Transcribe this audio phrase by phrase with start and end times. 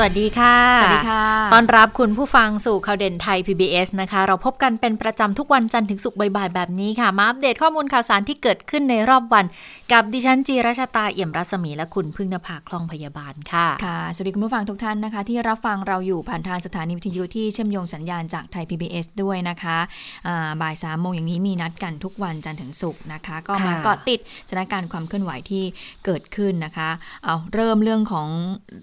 [0.00, 9.44] สวัสดีค่ะ สวัสดีค่ะต้อนรับคุณผู้ฟังสู่ข่าวเด่นไทย PBS นะคะ เราพบกันเป็นประจำทุกวันจันทร์ถึงศุกร์บ่ายๆแบบนี้ค่ะ มาอัปเดตข้อมูลข่าวสารที่เกิดขึ้นในรอบวัน
[9.92, 19.78] กับดิฉันจีราชาตาเอี่ยมรัศมีและคุณพึ่งนภาคล่องพยาบาลค่ะ ค่ะ สวัสดีคุณผู้ฟังทุกท่านนะคะ ที่รับฟังเราอยู่ผ่านทางสถานีวิทยุที่เชื่อมโยงสัญญาณจากไทย PBS ด้วยนะคะ
[20.26, 25.64] อ่าบ่ายสามโมงอย่างนี้มีนัดกันทุกวันจันทร์ถึงศุกร์นะคะ ก็มาค่ะเกาะติดสถานการณ์ความเคลื่อนไหวที่
[26.04, 26.88] เกิดขึ้นนะคะ
[27.24, 28.28] เอาเริ่มเรื่องของ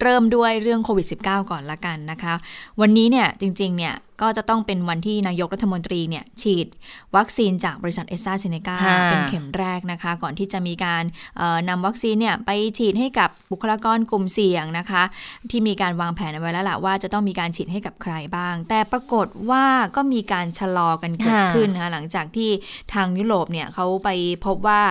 [0.02, 2.34] เริ่มด้วยเรื่องโควิด -19 ก่อนละกันนะคะ
[2.82, 6.68] วันนี้เนี่ยจริงๆเนี่ยก็จะต้องเป็นวันที่นายกรัฐมนตรีเนี่ยฉีด
[7.16, 11.04] วัคซีนจากบริษัทแอสตราเซเนกาค่ะเป็นเข็มแรกนะคะ ก่อนที่จะมีการ
[11.38, 15.04] เอ่อนำวัคซีนเนี่ยไปฉีดให้กับบุคลากรกลุ่มเสี่ยงนะคะ
[15.52, 22.50] ที่มีการวางแผนเอาไว้แล้วล่ะว่าจะต้องมีการฉีดให้กับใครบ้าง แต่ปรากฏว่าก็มีการชะลอกันเกิดขึ้นค่ะนะคะหลังจากที่
[22.94, 24.10] ทางยุโรปเนี่ยเขาไป
[24.46, 24.82] พบว่า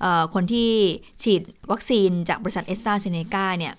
[0.00, 0.70] เอ่อคนที่
[1.22, 3.74] ฉีดวัคซีนจากบริษัทแอสตราเซเนกาเนี่ย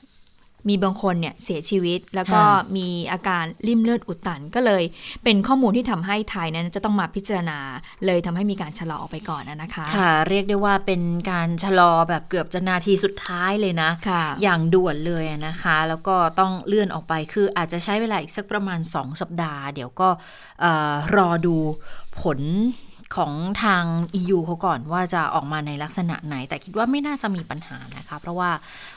[0.69, 4.83] มีบางคนเนี่ยเสียชีวิต แล้วก็ค่ะมีอาการลิ่มเลือดอุดตันก็เลย
[5.23, 7.59] เป็นข้อมูลที่ทำให้ไทยนั้นจะต้องมาพิจารณา
[8.05, 20.09] เลยทำให้มีการชะลอออกไปก่อนนะนะคะ ค่ะ เรียกได้ว่าเป็นการชะลอแบบเกือบจะนาทีสุดท้ายเลยนะค่ะอย่างด่วนเลยนะคะ แล้วก็ต้องเลื่อนออกไปคืออาจจะใช้เวลาอีกสักประมาณ 2 สัปดาห์ เดี๋ยวก็
[20.61, 21.55] เอ่อรอดู
[22.21, 22.39] ผล
[23.17, 23.31] ของ
[23.63, 23.83] ทาง
[24.19, 28.51] EU เขาก่อนว่าจะออกมาในลักษณะไหน แต่คิดว่าไม่น่าจะมีปัญหานะคะ เพราะว่า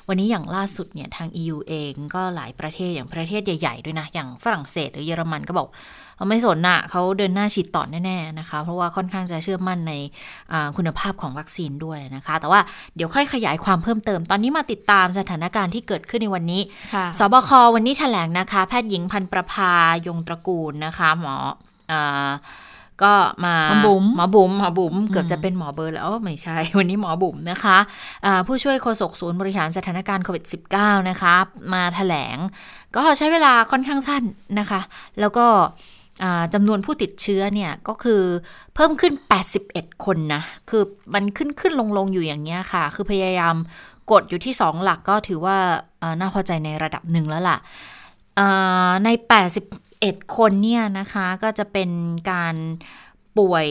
[0.09, 5.69] วันนี้อย่างล่าสุดเนี่ยทาง EU เองก็หลายประเทศอย่างประเทศใหญ่ ๆ ด้วยนะ อย่างฝรั่งเศสหรือเยอรมันก็บอก
[6.17, 9.93] เขาไม่สนน่ะเขาเดินหน้าฉีดต่อแน่ๆนะคะ เพราะว่าค่อนข้างจะเชื่อมั่นใน
[10.53, 12.61] อ่าคุณภาพของวัคซีนด้วยนะคะ แต่ว่า
[12.97, 16.63] เดี๋ยวค่อยขยายความเพิ่มเติม ตอนนี้มาติดตามสถานการณ์ที่เกิดขึ้นในวันนี้
[16.95, 19.73] ค่ะสบควันนี้แถลงนะคะ แพทย์หญิงพันประภา
[20.07, 21.35] ยงตระกูลนะคะหมอ
[21.93, 22.31] อา
[23.03, 23.15] ก็
[23.45, 27.79] มาหมอบุ๋มหมอบุ๋มหมอบุ๋มเกือบจะเป็นหมอเบอร์แล้วอ๋อไม่ใช่ วันนี้หมอบุ๋มนะคะ
[28.25, 30.45] อ่าผู้ช่วยโฆษกศูนย์บริหารสถานการณ์โควิด
[30.77, 31.35] -19 นะคะ
[31.75, 32.37] มาแถลง
[32.97, 34.23] ก็ใช้เวลาค่อนข้างสั้น
[34.59, 34.81] นะคะ
[35.21, 35.47] แล้วก็
[36.23, 38.23] อ่าจำนวนผู้ติดเชื้อเนี่ยก็คือ
[38.75, 39.13] เพิ่มขึ้น
[39.59, 40.83] 81 คนนะ คือ
[41.15, 43.55] มันขึ้นขึ้นลงลงอยู่อย่างเงี้ยค่ะ คือพยายาม
[44.11, 45.57] กดอยู่ที่ 2 หลักก็ถือว่า
[46.01, 47.59] เอ่อน่าพอใจในระดับหนึ่งแล้วล่ะ
[48.37, 48.47] เอ่
[48.89, 49.09] อใน
[50.03, 51.91] 81คนเนี่ยนะคะก็จะเป็น
[52.33, 52.57] การ
[53.39, 53.69] ป่วย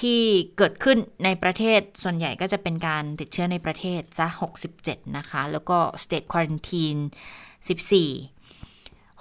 [0.00, 0.20] ที่
[0.56, 4.26] เกิดขึ้นในประเทศส่วนใหญ่ก็จะเป็นการติดเชื้อในประเทศจะ
[4.72, 7.00] 67 นะคะ แล้วก็ state quarantine
[7.66, 8.42] 14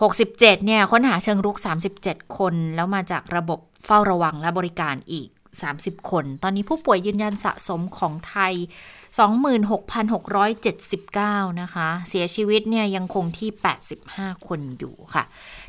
[0.02, 1.58] 67 เนี่ย ค้นหาเชิงรุก
[1.98, 5.30] 37 คน แล้วมาจากระบบเฝ้าระวังและบริการอีก
[5.70, 8.54] 30 คน ตอนนี้ผู้ป่วยยืนยันสะสมของไทย
[9.26, 13.50] 26,679 นะคะ เสียชีวิตเนี่ยยังคงที่
[13.96, 15.24] 85 คนอยู่ค่ะ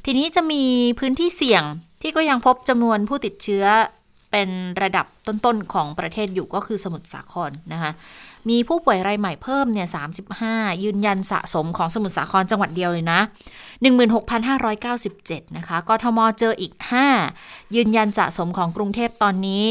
[0.05, 0.63] ทีนี้จะมี
[0.99, 1.63] พื้นที่เสี่ยง
[2.03, 3.65] ที่ก็ยังพบจำนวนผู้ติดเชื้อ
[4.31, 4.49] เป็น
[4.83, 7.91] ระดับต้นๆของประเทศอยู่ก็คือสมุทรสาครนะคะ
[8.49, 9.89] มีผู้ป่วยรายใหม่เพิ่มเนี่ย
[10.35, 13.21] 35 ยืนยันสะสมของสมุทรสาครจังหวัดเดียวเลยนะ
[14.39, 16.73] 16,597 นะคะ กทมเจออีก
[17.25, 19.63] 5 ยืนยันสะสมของกรุงเทพตอนนี้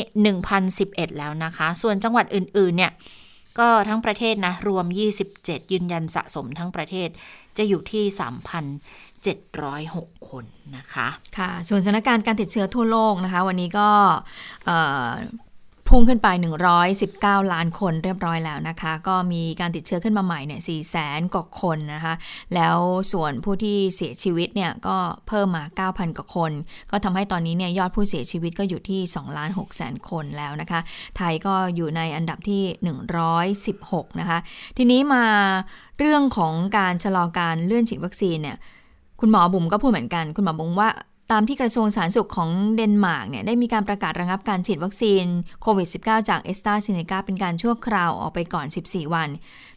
[0.56, 2.92] 1,011 แล้วนะคะ ส่วนจังหวัดอื่นๆเนี่ย
[3.60, 4.86] ก็ทั้งประเทศนะ รวม
[5.30, 7.10] 27 ยืนยันสะสมทั้งประเทศ
[7.58, 8.04] จะอยู่ที่
[9.74, 10.46] 3,706 คน
[10.78, 11.08] นะคะ
[11.38, 13.90] ค่ะ ส่วนสถานการณ์การติดเชื้อทั่วโลกนะคะ วันนี้ก็
[14.66, 16.28] เพุ่งขึ้นไป
[16.90, 22.14] 119 ล้านคนเรียบร้อยแล้วนะคะ ก็มีการติดเชื้อขึ้นมาใหม่เนี่ย4แสนกว่าคนนะคะ
[22.56, 22.78] แล้ว
[23.12, 24.98] ส่วนผู้ที่เสียชีวิตเนี่ยก็
[25.28, 26.52] เพิ่มมา 9,000 กว่าคน
[26.92, 30.80] ก็ทำให้ตอนนี้เนี่ยยอดผู้เสียชีวิตก็อยู่ที่2ล้าน6แสนคนแล้วนะคะ
[31.18, 32.64] ไทยก็อยู่ในอันดับที่
[33.62, 34.40] 116 นะคะ
[34.78, 35.26] ทีนี้มา
[36.00, 38.58] เรื่องของการชะลอการเลื่อนฉีดวัคซีนเนี่ย
[39.20, 40.90] คุณหมอบุ๋มก็พูดเหมือนกัน คุณหมอบุ๋มว่า
[41.32, 45.26] ตามที่กระทรวงสาธารณสุขของเดนมาร์กเนี่ยได้มีการประกาศระงับการฉีดวัคซีน
[45.62, 49.30] โควิด -19 จากแอสตราเซเนกาเป็นการชั่วคราวออกไปก่อน 14 วัน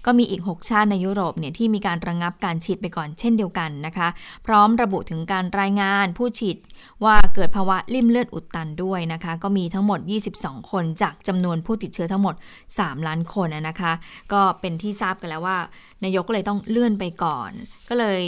[0.06, 4.08] ก็มีอีก 6 ชาติในยุโรปเนี่ยที่มีการระงับการฉีดไปก่อนเช่นเดียวกันนะคะ
[4.46, 6.56] พร้อมระบุถึงการรายงานผู้ฉีด
[7.04, 10.00] ว่าเกิดภาวะลิ่มเลือดอุดตันด้วยนะคะ ก็มีทั้งหมด
[10.36, 12.34] 22 คนจากจำนวนผู้ติดเชื้อทั้งหมด
[12.70, 13.92] 3 ล้านคนนะคะ
[14.32, 15.58] ก็เป็นที่ทราบกันแล้วว่า
[16.04, 17.50] นายกก็เลยต้องเลื่อนไปก่อน
[17.88, 18.24] ก็เลย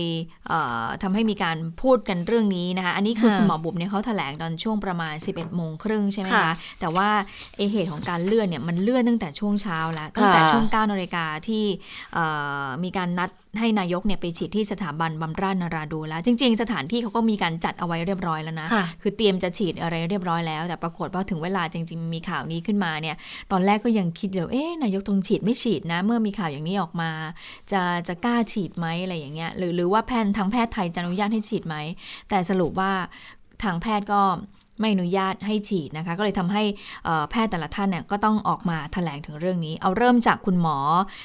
[0.48, 7.08] เทำให้มีการพูดกันเรื่องนี้นะคะอันนี้นี่คือค่ะคุณหมอบุ๋มเนี่ยเขาแถลงตอนช่วงประมาณ 11โมงครึ่งใช่ไหมค่ะคะแต่ว่า
[7.56, 11.64] ไอเหตุของการเลื่อนเนี่ยมันเลื่อนตั้งแต่ช่วงเช้าแล้ว ตั้งแต่ค่ะช่วง9นาฬิกาที่
[12.14, 12.24] เอ่
[12.64, 13.30] อมีการนัด
[13.60, 23.16] ให้นายกเนี่ยไปฉีดที่สถาบันบำราศนราดูนแล้ว จริง ๆ สถานที่เขาก็มีการจัดเอาไว้เรียบร้อยแล้วนะค่ะคือเตรียมจะฉีดอะไรเรียบร้อยแล้ว แต่ปรากฏว่าถึงเวลาจริง ๆ มีข่าวนี้ขึ้นมาเนี่ย
[23.52, 27.10] ตอนแรกก็ยังคิดอยู่เอ๊ะนายกตรงฉีดไม่ฉีดนะ เมื่อมีข่าวอย่างนี้ออกมา
[27.72, 31.76] จะจะกล้าฉีดไหมอะไรอย่างเงี้ย หรือหรือว่าแพทย์ทางแพทย์ไทยจะอนุญาตให้ฉีดไหม
[32.28, 32.90] แต่สรุปว่า
[33.62, 34.20] ทางแพทย์ก็
[34.80, 36.62] ไม่อนุญาตให้ฉีดนะคะ ก็เลยทำให้
[37.30, 40.76] แพทย์แต่ละท่านเนี่ยก็ต้องออกมาแถลงถึงเรื่องนี้ เอาเริ่มจากคุณหมอ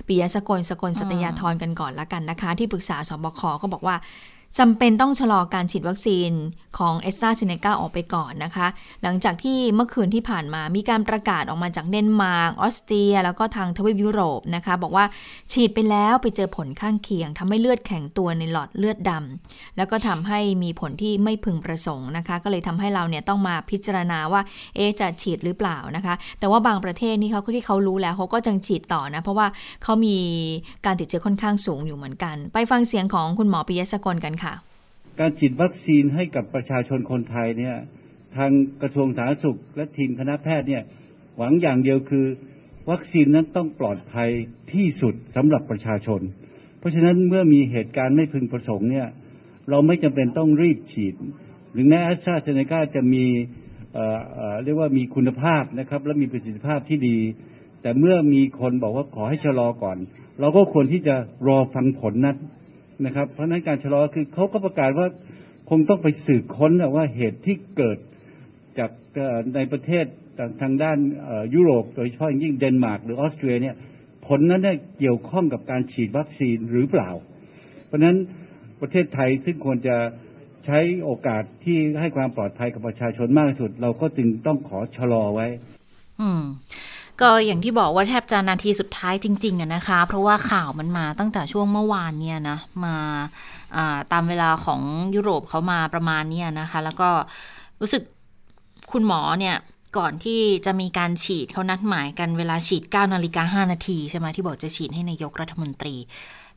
[0.08, 3.96] ปิยะสกลสกลสัตยาทรกันก่อนละกันนะคะ ที่ปรึกษาศบคก็บอกว่า
[4.60, 6.32] จำเป็นต้องชะลอการฉีดวัคซีน
[6.78, 8.68] ของแอสตราเซเนกาออกไปก่อนนะคะ
[9.04, 15.06] หลังจากที่เมื่อคืนที่ผ่านมามีการประกาศออกมาจากเดนมาร์กออสเตรีย แล้วก็ทางทวีปยุโรปนะคะ บอกว่า
[15.52, 24.42] ฉีดไปแล้วไปเจอผลข้างเคียงทำให้เลือดแข็งตัวในหลอดเลือดดำแล้วก็ทำให้มีผลที่ไม่พึงประสงค์นะคะ ก็เลยทำให้เราเนี่ยต้องมาพิจารณาว่า
[24.76, 29.48] เอจะฉีดหรือเปล่านะคะ แต่ว่าบางประเทศนี่เขาที่เขารู้แล้วเขาก็จังฉีดต่อนะเพราะว่า
[29.84, 30.18] เขามี
[30.86, 34.54] การติดเชื้อค่อนข้างสูงอยู่เหมือนกัน ไปฟังเสียงของคุณหมอปิยะสกลกันค่ะ
[35.20, 37.76] การฉีดวัคซีนให้กับประชาชนคนไทยเนี่ย
[38.36, 38.52] ทาง
[38.82, 40.84] กระทรวงสาธารณสุข และทีมคณะแพทย์เนี่ย
[41.38, 42.26] หวังอย่างเดียวคือ
[42.92, 44.30] วัคซีนนั้นต้องปลอดภัย
[44.74, 46.22] ที่สุดสำหรับประชาชน
[46.80, 49.08] เพราะฉะนั้นเมื่อมีเหตุการณ์ไม่พึงประสงค์เนี่ย
[49.70, 51.16] เราไม่จำเป็นต้องรีบฉีด
[51.72, 53.26] หรือแม้แอสตราเซเนกาจะมี
[53.94, 57.18] เเเรียกว่ามีคุณภาพนะครับ และมีประสิทธิภาพที่ดี
[57.82, 59.98] แต่เมื่อมีคนบอกว่าขอให้ชะลอก่อน
[60.40, 61.16] เราก็ควรที่จะ
[61.48, 62.38] รอฟังผลนั้น
[63.06, 65.08] นะครับ เพราะนั้นการชะลอคือเขาก็ประกาศว่า
[65.70, 67.98] คงต้องไปสืบค้นว่าเหตุที่เกิด
[68.80, 68.92] จาก
[69.56, 70.06] ในประเทศ
[70.38, 70.98] ทางทางด้าน
[71.56, 73.76] ยุโรปโดยเฉพาะยิ่งเดนมาร์กหรือออสเตรียเนี่ย
[74.28, 77.10] ผลนั้นเนี่ยเกี่ยวข้องกับการฉีดวัคซีนหรือเปล่า
[77.86, 78.18] เพราะฉะนั้น
[78.82, 79.98] ประเทศไทยซึ่งควรจะ
[80.66, 85.48] ใช้โอกาสที่ให้ความปลอดภัยกับประชาชนมากที่สุด เราก็จึงต้องขอชะลอไว้
[86.22, 86.44] อืม
[87.22, 92.96] ก็อย่างที่บอกว่าแทบจะนาทีสุดท้ายจริงๆอะนะคะ เพราะว่าข่าวมันมาตั้งแต่ช่วงเมื่อวานเนี่ยนะ มา
[94.12, 94.82] ตามเวลาของ
[95.16, 97.10] ยุโรปเขามาประมาณเนี้ยนะคะ แล้วก็
[97.82, 98.04] รู้สึก
[98.92, 99.56] คุณหมอเนี่ย
[99.98, 105.96] ก่อนที่จะมีการฉีดเขานัดหมายกันเวลาฉีด 9 นาฬิกา5นาทีใช่ไหมที่บอกจะฉีดให้นายกรัฐมนตรี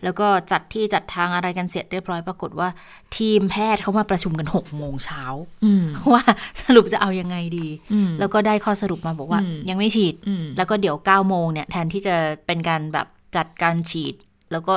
[0.05, 2.69] แล้วก็จัดที่จัดทางอะไรกันเสร็จเรียบร้อยปรากฏว่า
[3.17, 5.23] ทีมแพทย์เขามาประชุมกัน6โมงเช้า
[5.65, 6.23] อืมว่า
[6.63, 12.15] สรุปจะเอายังไงดีอืมแล้วก็ได้ข้อสรุปมาบอกว่าอืมยังไม่ฉีดอืมแล้วก็เดี๋ยว9โมงเนี่ยแทนที่จะ
[12.47, 13.07] เป็นการแบบ
[13.37, 14.15] จัดการฉีด
[14.53, 14.75] แล้วก็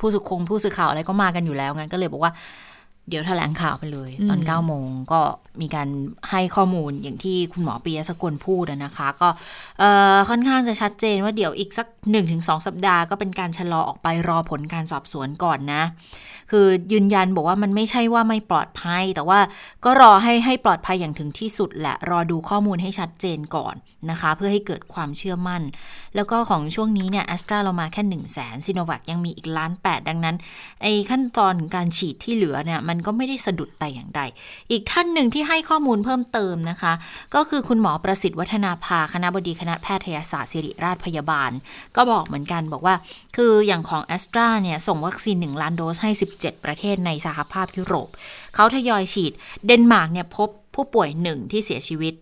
[0.00, 2.32] ผู้สื่อคงผู้สื่อข่าวอะไรก็มากันอยู่แล้วงั้นก็เลยบอกว่า
[3.08, 5.20] เดี๋ยวแถลงข่าวไปเลย ตอนอืม9โมงก็
[5.60, 5.88] มีการ
[6.30, 9.28] ให้ข้อมูลอย่างที่คุณหมอปียสกลพูดอะนะคะ ก็
[9.78, 11.86] เอ่อค่อนข้างจะชัดเจนว่าเดี๋ยวอีกสัก
[12.26, 15.82] 1-2 สัปดาห์ก็เป็นการชะลอออกไปรอผลการสอบสวนก่อนนะ
[16.52, 19.40] คือยืนยันบอกว่ามันไม่ใช่ว่าไม่ปลอดภัย แต่ว่า
[19.84, 23.74] ก็รอให้ให้ปลอดภัยอย่างถึงที่สุดแหละ รอดูข้อมูลให้ชัดเจนก่อน
[24.10, 25.62] นะคะ เพื่อให้เกิดความเชื่อมั่น
[26.14, 30.36] แล้วก็ของช่วงนี้เนี่ยแอสตราเรามาแค่1 0 0 0 0แสนซีโนแวคยังมีอีกล้านแปดดังนั้น
[30.82, 34.20] ไอ้ขั้นตอนของการฉีดที่เหลือเนี่ยมันก็ไม่ได้สะดุดแต่อย่างใด
[34.70, 36.92] อีกท่านหนึ่งที่ให้ข้อมูลเพิ่มเติมนะคะ
[37.34, 41.50] ก็คือคุณหมอประสิทธิ์วัฒนาภาคณะบดีคณะแพทยศาสตร์ศิริราชพยาบาล
[41.96, 42.94] ก็บอกเหมือนกันบอกว่า
[43.36, 46.10] คืออย่างของแอสตราเนี่ยส่งวัคซีน1ล้านโดสให้
[46.42, 48.08] 17 ประเทศในสหภาพยุโรป
[48.54, 49.32] เขาทยอยฉีด
[49.66, 52.14] เดนมาร์กเนี่ยพบผู้ป่วยหนึ่งที่เสียชีวิต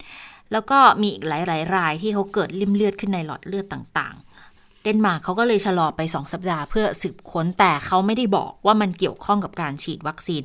[0.53, 4.30] แล้วก็มีอีกหลายๆรายที่เขาเกิดลิ่มเลือดขึ้นในหลอดเลือดต่างๆ
[4.85, 10.43] เดนมาร์กเขาก็เลยชะลอไป 2 สัปดาห์เพื่อสืบค้นแต่เขาไม่ได้บอกว่ามันเกี่ยวข้องกับการฉีดวัคซีน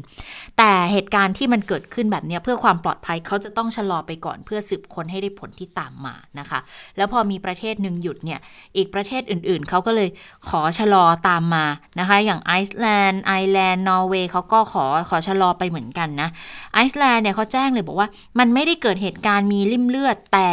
[0.57, 6.59] แต่เหตุการณ์ที่มันเกิดขึ้นแบบนี้เพื่อความปลอดภัยเขาจะต้องชะลอไปก่อนเพื่อสืบค้นให้ได้ผลที่ตามมานะคะ
[6.97, 8.39] แล้วพอมีประเทศหนึ่งหยุดเนี่ย
[8.77, 10.09] อีกประเทศอื่นๆ เขาก็เลย
[10.49, 11.65] ขอชะลอตามมา
[11.99, 16.29] นะคะ อย่างไอซ์แลนด์ไอร์แลนด์นอร์เวย์เขาก็ขอขอชะลอไปเหมือนกันนะ
[16.73, 18.07] ไอซ์แลนด์เนี่ยเขาแจ้งเลยบอกว่า
[18.39, 20.51] มันไม่ได้เกิดเหตุการณ์มีริ่มเลือดแต่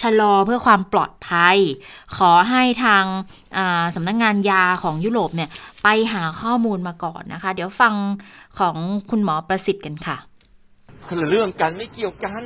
[0.00, 1.56] ชะลอเพื่อความปลอดภัย
[2.16, 3.04] ขอให้ทาง
[3.94, 5.50] สำนักงงานยาของยุโรปเนี่ย
[5.82, 7.94] ไปหาข้อมูลมาก่อนนะคะ เดี๋ยวฟัง
[8.58, 8.76] ของ
[9.10, 10.16] คุณหมอประสิทธิ์กันค่ะ
[11.06, 12.42] คนละเรื่องกันไม่เกี่ยวกัน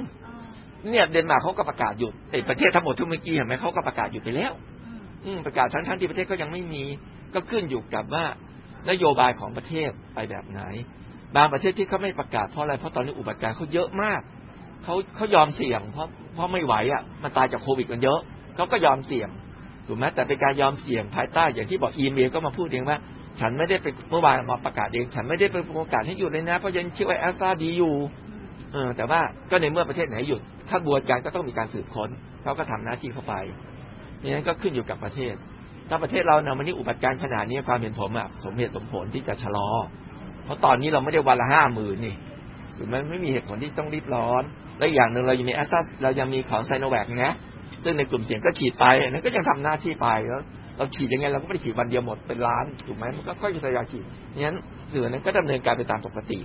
[0.89, 4.53] เนี่ยเดนมาร์กเขาก็ประกาศหยุดไอ้ประเทศทั้งหมดทุกเมื่อกี้เห็นไหมเขาก็ประกาศหยุดไปแล้ว
[5.25, 6.85] อืมประกาศทั้งทั้งๆที่ประเทศก็ยังไม่มี
[7.35, 8.25] ก็ขึ้นอยู่กับว่า
[8.91, 10.61] นโยบายของประเทศไปแบบไหน
[11.37, 14.21] บางประเทศที่เขาไม่ประกาศเพราะอะไรเพราะตอนนี้อุบัติการณ์เขาเยอะมาก
[14.85, 18.21] เขาเขายอมเสี่ยง เพราะเพราะไม่ไหวอะมันตายจากโควิดกันเยอะ
[18.57, 19.29] เขาก็ยอมเสี่ยง
[19.89, 22.99] ถูกไหมแต่เป็นการยอมเสี่ยงภายใต้อย่างที่บอกอีเมลก็มาพูดเองว่า
[23.41, 27.95] ฉันไม่ได้ไปเมื่อวานมาประกาศเอง ฉันไม่ได้ไปประกาศให้หยุดเลยนะ เพราะยังเชื่อว่าแอสตราดีอยู่
[28.73, 30.41] เออแต่ว่าก็ในเมื่อประเทศไหนหยุด
[30.71, 32.11] ขบวนการก็ต้องมีการสืบค้น
[32.43, 33.35] เขาก็ทำหน้าที่เข้าไป
[34.23, 35.35] นี่นั้นก็ขึ้นอยู่กับประเทศ
[35.89, 39.69] ถ้าประเทศเราเนี่ยวันนี้อุบัติการณ์ขนาดนี้ความเห็นผมอะสมเหตุสมผลที่จะชะลอ
[40.45, 42.15] เพราะตอนนี้เราไม่ได้วันละห้าหมื่นนี่
[42.77, 44.43] ถูกไหมไม่มีเหตุผลที่ต้องรีบร้อน
[44.79, 47.35] และอีกอย่างหนึ่งเรายังมีแอสตราเรายังมีของไซโนแวคนะ
[47.89, 50.43] ซึ่งในกลุ่มเสี่ยงก็ฉีดไปนั้นก็ยังทำหน้าที่ไปแล้ว
[50.77, 54.05] เราฉีดยังไงเราก็ไม่ได้ฉีดวันเดียวหมดเป็นล้านถูกไหมมันก็ค่อยๆทยอยฉีด
[54.45, 54.57] งั้น
[54.93, 56.39] สื่อนั้นก็ดำเนินการไปตามปกติ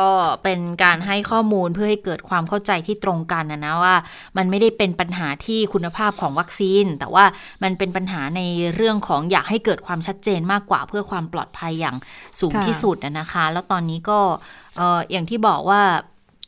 [0.00, 0.10] ก็
[0.42, 3.96] เป็นการให้ข้อมูลเพื่อให้เกิดความเข้าใจที่ตรงกันนะนะว่า
[4.36, 7.24] มันไม่ได้เป็นปัญหาที่คุณภาพของวัคซีน แต่ว่า
[7.62, 8.42] มันเป็นปัญหาใน
[8.74, 11.96] เรื่องของอยากให้เกิดความชัดเจนมากกว่าเพื่อความปลอดภัยอย่าง
[12.40, 14.18] สูงที่สุดนะคะ แล้วตอนนี้ก็
[15.10, 15.82] อย่างที่บอกว่า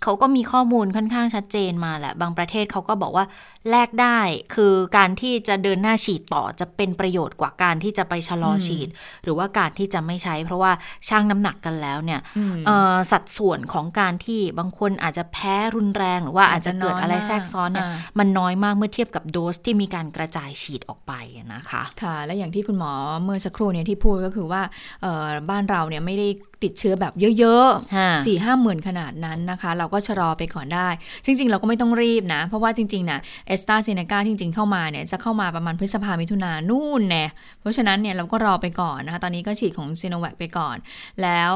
[0.02, 3.24] เขาก็มีข้อมูลค่อนข้างชัดเจนมาแหละ บางประเทศเขาก็บอกว่า
[3.70, 4.20] แลกได้
[4.54, 8.88] คือการที่จะเดินหน้าฉีดต่อจะเป็นประโยชน์กว่าการที่จะไปชะลออมฉีด
[9.24, 10.72] หรือว่าการที่จะไม่ใช้ เพราะว่า
[11.08, 21.12] ช่างน้ำหนักกันแล้วเนี่ยอืมเอ่อสัดส่วนของการที่บางคนอาจจะแพ้รุนแรงหรือว่าอาจจะเกิดอะไรแทรกซ้อนเนี่ยอ่ามันน้อยมากเมื่อเทียบกับโดสที่มีการกระจายฉีดออกไป
[21.54, 22.92] นะคะ ค่ะ และอย่างที่คุณหมอ
[23.24, 24.62] เมื่อสักครู่เนี่ยที่พูดก็คือว่า
[25.02, 26.28] เอ่อบ้านเราเนี่ยไม่ได้
[26.62, 30.88] ติดเชื้อแบบเยอะฮะๆสี่ห้าหมื่นขนาดนั้นนะคะ เราก็ชะลอไปก่อนได้
[31.24, 37.24] จริง ๆ เราก็ไม่ต้องรีบนะ เพราะว่าจริงๆนะเอสตาเซเนกาจริง ๆ เข้ามาเนี่ยจะเข้ามาประมาณพฤษภามิถุนานู่นแน่
[37.60, 40.76] เพราะฉะนั้นเนี่ยเราก็รอไปก่อนนะคะ ตอนนี้ก็ฉีดของซีโนแวคไปก่อน
[41.22, 41.52] แล้ว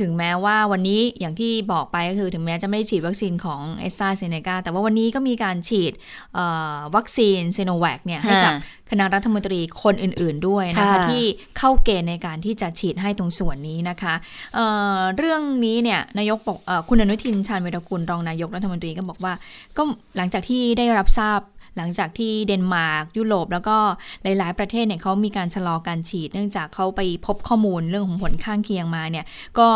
[0.00, 5.92] ถึงแม้ว่าวันนี้อย่างที่บอกไปก็คือถึงแม้จะไม่ได้ฉีดวัคซีนของเอสตาเซเนกาแต่ว่าวันนี้ก็มีการฉีด
[6.34, 8.60] เอ่อวัคซีนซิโนแวคเนี่ยให้กับฮะ
[8.90, 11.24] คณะรัฐมนตรีคนอื่น ๆด้วยนะคะค่ะที่
[11.58, 14.14] เข้าเกณฑ์ในการที่จะฉีดให้ตรงส่วนนี้นะคะ
[14.54, 14.66] เอ่
[14.96, 19.32] อเรื่องนี้เนี่ยนายกบอกเออคุณอนุทินชาญวีรกูลรองนายกรัฐมนตรีก็บอกว่า
[19.76, 19.82] ก็
[20.16, 21.40] หลังจากที่ได้รับทราบ
[21.78, 23.76] หลังจากที่เดนมาร์กยุโรปแล้วก็
[24.22, 29.24] หลาย ๆ ประเทศเนี่ยเขามีการชะลอการฉีด เนื่องจากเขาไปพบข้อมูลเรื่องของผลข้างเคียงมาเนี่ย
[29.58, 29.68] ก็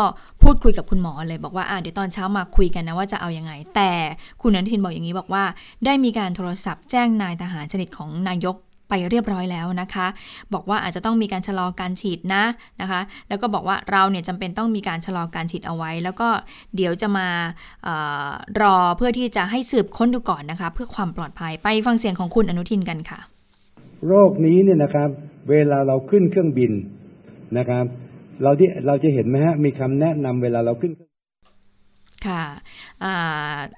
[0.43, 3.91] พูดคุยกับคุณหมอเลยบอกว่าอะเดี๋ยวตอนเช้ามาคุยกันนะว่าจะเอาอยังไง แต่
[4.41, 5.43] คุณอนุทินบอกอย่างนี้บอกว่า
[5.85, 8.55] ได้มีการโทรศัพท์แจ้งนายทหารสนิทของนายก
[8.91, 10.07] ไปเรียบร้อยแล้วนะคะ
[10.53, 12.43] บอกว่าอาจจะต้องมีการชะลอการฉีดนะ
[12.81, 16.29] นะคะ แล้วก็บอกว่าเราเนี่ยจำเป็นต้องมีการชะลอการฉีดเอาไว้ แล้วก็
[16.75, 17.27] เดี๋ยวจะมา
[17.83, 17.89] เอ
[18.27, 18.31] อ
[18.61, 23.19] รอเพื่อที่จะให้สืบค้นดูก่อนนะคะ เพื่อความปลอดภัยไปฟังเสียงของคุณอนุทินกันค่ะ
[24.07, 25.09] โรคนี้เนี่ยนะครับ
[25.49, 26.71] เวลาเราขึ้นเครื่องบิน
[27.57, 27.85] นะครับ
[28.43, 30.91] เราที่เราจะเห็นไหมฮะมีคำแนะนำเวลาเราขึ้น
[32.27, 32.43] ค่ะ
[33.03, 33.15] อ่า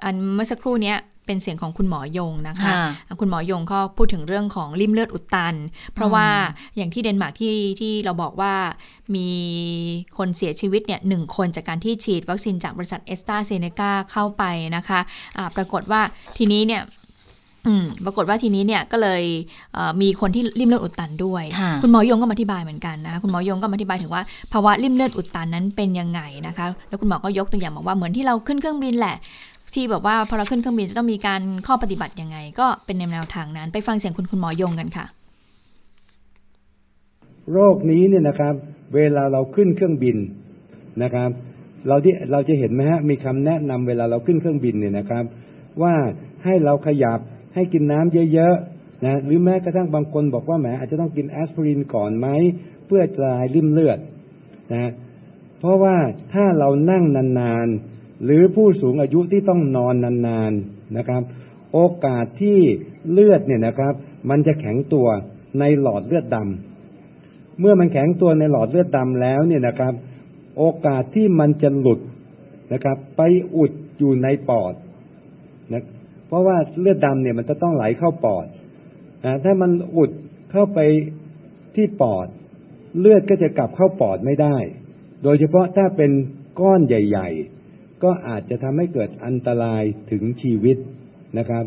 [0.03, 5.55] อันเมื่อสักครู่เนี้ย เป็นเสียงของคุณหมอยงนะคะค่ะคุณหมอยงก็พูดถึงเรื่องของริ่มเลือดอุดตัน
[5.93, 6.27] เพราะว่า
[6.75, 8.53] อย่างที่เดนมาร์กที่ที่เราบอกว่า
[9.15, 9.29] มี
[10.17, 14.43] คนเสียชีวิตเนี่ยหนึ่งคนจากการที่ฉีดวัคซีนจากบริษัทเอสตราเซเนกาเข้าไป
[14.75, 16.01] นะคะะปรากฏว่า
[16.37, 16.83] ทีนี้เนี่ย
[17.67, 19.23] อืมปรากฏว่าทีนี้เนี่ยก็เลย
[19.73, 29.15] เอ่อมีคนที่ริ่มเลือดอุดตันด้วยค่ะคุณหมอยงก็มาอธิบายเหมือนกันนะคะคุณหมอยงก็มาอธิบายถึงว่าภาวะริ่มเลือดอุดตันนั้นเป็นยังไงนะคะ แล้วคุณหมอก็ยกตัวอย่างบอกว่าเหมือนที่เราขึ้นเครื่องบินแหละ
[29.73, 35.05] ที่แบบว่าพอเราขึ้นเครื่องบินจะต้องมีการข้อปฏิบัติยังไง ก็เป็นแนวทางนั้น ไปฟังเสียงคุณคุณหมอยงกันค่ะ
[37.51, 38.53] โรคนี้เนี่ยนะครับ
[38.95, 40.17] เวลาเราขึ้นเครื่องบิน
[41.03, 41.29] นะครับ
[41.87, 45.23] เราที่เราจะเห็นไหมฮะมีคำแนะนำเวลาเราขึ้นเครื่องบินเนี่ยนะครับ
[45.81, 45.95] ว่า
[46.43, 47.19] ให้เราขยับ
[47.55, 52.27] ให้กินน้ำเยอะๆนะหรือแม้กระทั่งบางคนบอกว่าแหมอาจจะต้องกินแอสไพรินก่อนไหม
[52.85, 53.99] เพื่อจะลายริ่มเลือด
[54.73, 54.91] นะ
[55.59, 55.95] เพราะว่า
[56.33, 57.92] ถ้าเรานั่งนานๆ
[58.23, 59.95] หรือผู้สูงอายุที่ต้องนอน
[60.27, 61.21] นานๆนะครับ
[61.73, 62.59] โอกาสที่
[63.11, 63.93] เลือดเนี่ยนะครับ
[64.29, 65.07] มันจะแข็งตัว
[65.59, 69.93] ในหลอดเลือดดำเมื่อมันแข็งตัวในหลอดเลือดดำแล้วเนี่ยนะครับ
[70.57, 71.99] โอกาสที่มันจะหลุด
[72.73, 73.21] นะครับ ไป
[73.55, 74.73] อุดอยู่ในปอด
[75.73, 75.83] นะ
[76.27, 78.45] เพราะว่าเลือดดำเนี่ยมันจะต้องไหลเข้าปอด
[79.25, 80.11] นะถ้ามันอุด
[80.51, 80.79] เข้าไป
[81.75, 82.27] ที่ปอด
[82.99, 84.55] เลือดก็จะกลับเข้าปอดไม่ได้
[85.23, 86.11] โดยเฉพาะถ้าเป็น
[86.59, 87.62] ก้อนใหญ่ ๆ
[88.03, 90.77] ก็อาจจะทำให้เกิดอันตรายถึงชีวิต
[91.37, 91.65] นะครับ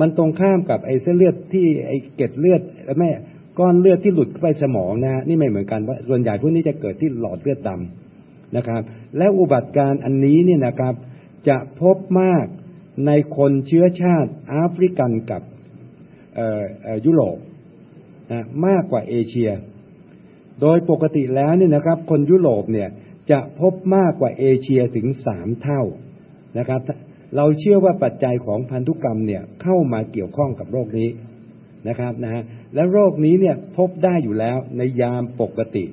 [0.00, 2.62] มันตรงข้ามกับไอ้เส้นเลือดที่ไอ้เกล็ดเลือด
[3.00, 3.10] แม่
[3.58, 8.82] ก้อนเลือดที่หลุดเข้าไปสมองนะฮะนี่ไม่เหมือนกันว่าส่วนใหญ่พวกนี้จะเกิดที่หลอดเลือดดำนะครับ
[9.16, 10.94] และอุบัติการณ์อันนี้เนี่ยนะครับ
[11.48, 12.46] จะพบมาก
[13.06, 15.42] ในคนเชื้อชาติแอฟริกันกับ
[17.06, 17.38] ยุโรป
[18.32, 19.50] นะมากกว่าเอเชีย
[20.60, 22.88] โดยปกติแล้วเนี่ยนะครับ คนยุโรปเนี่ย
[23.30, 25.82] จะพบมากกว่าเอเชียถึงสามเท่า
[26.58, 26.80] นะครับ
[27.36, 31.08] เราเชื่อว่าปัจจัยของพันธุกรรมเนี่ยเข้ามาเกี่ยวข้องกับโรคนี้
[31.88, 32.42] นะครับนะฮะ
[32.74, 35.84] และโรคนี้เนี่ยพบได้อยู่แล้วในยามปกติ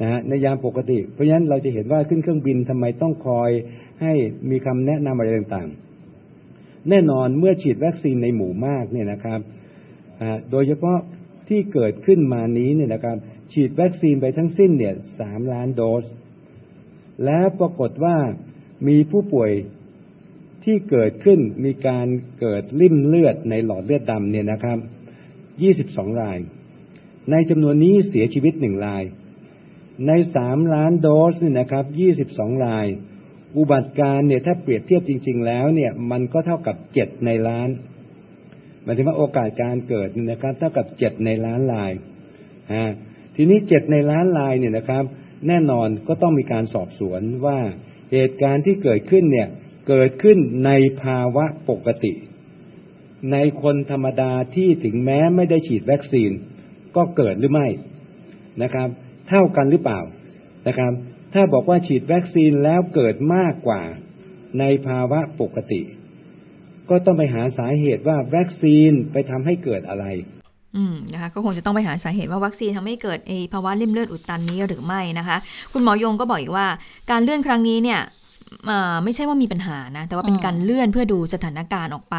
[0.00, 3.50] นะฮะในยามปกติ เพราะฉะนั้นเราจะเห็นว่าขึ้นเครื่องบินทำไมต้องคอย
[4.02, 4.12] ให้
[4.50, 9.40] มีคำแนะนำอะไรต่างๆ แน่นอนเมื่อฉีดวัคซีนในหมู่มากเนี่ยนะครับ
[10.50, 10.98] โดยเฉพาะ
[11.48, 13.16] ที่เกิดขึ้นมานี้เนี่ยนะครับ
[13.52, 16.04] ฉีดวัคซีนไปทั้งสิ้นเนี่ยสามล้านโดส
[17.24, 18.16] และปรากฏว่า
[18.88, 19.50] มีผู้ป่วย
[20.64, 22.06] ที่เกิดขึ้นมีการ
[22.40, 24.78] เกิดริ่มเลือดในหลอดเลือดดำเนี่ยนะครับ
[25.48, 26.38] 22ราย
[27.30, 29.04] ในจำนวนนี้เสียชีวิตหนึ่งราย
[30.06, 31.84] ใน3ล้านโดสเนี่ยนะครับ
[32.24, 32.86] 22ราย
[33.56, 37.68] อุบัติการเนี่ยถ้าเปรียบเทียบจริง ๆ แล้วเนี่ยมันก็เท่ากับเจ็ดในล้าน
[38.82, 41.92] หมายถึงว่าโอกาสการเกิดนะครับ เท่ากับเจ็ดในล้านลาย
[42.74, 42.86] ฮะ
[43.36, 45.04] ทีนี้เจ็ดในล้านลายเนี่ยนะครับ
[45.46, 47.58] แน่นอนก็ต้องมีการสอบสวนว่า
[48.12, 49.48] เหตุการณ์ที่เกิดขึ้นเนี่ย
[49.88, 50.70] เกิดขึ้นใน
[51.02, 52.12] ภาวะปกติ
[53.32, 56.30] ในคนธรรมดาที่ถึงแม้ไม่ได้ฉีดวัคซีน
[56.96, 57.68] ก็เกิดหรือไม่
[58.62, 58.88] นะครับ
[59.28, 60.00] เท่ากันหรือเปล่า
[60.66, 60.92] นะครับ
[61.34, 63.82] ถ้าบอกว่าฉีดวัคซีนแล้วเกิดมากกว่า
[64.58, 65.82] ในภาวะปกติ
[66.90, 70.06] ก็ต้องไปหาสาเหตุว่าวัคซีนไปทำให้เกิดอะไร
[70.76, 75.36] อืมนะคะก็คงจะต้องไปหาสาเหตุว่าวัคซีนทำให้เกิดไอภาวะริ่มเลือดอุดตันนี้หรือไม่นะคะ
[75.72, 76.66] คุณหมอยงก็บอกอีกว่า
[77.10, 78.00] การเลื่อนครั้งนี้เนี่ย
[78.66, 82.16] เอ่อไม่ใช่ว่ามีปัญหานะ แต่ว่าเป็นอืมการเลื่อนเพื่อดูสถานการณ์ออกไป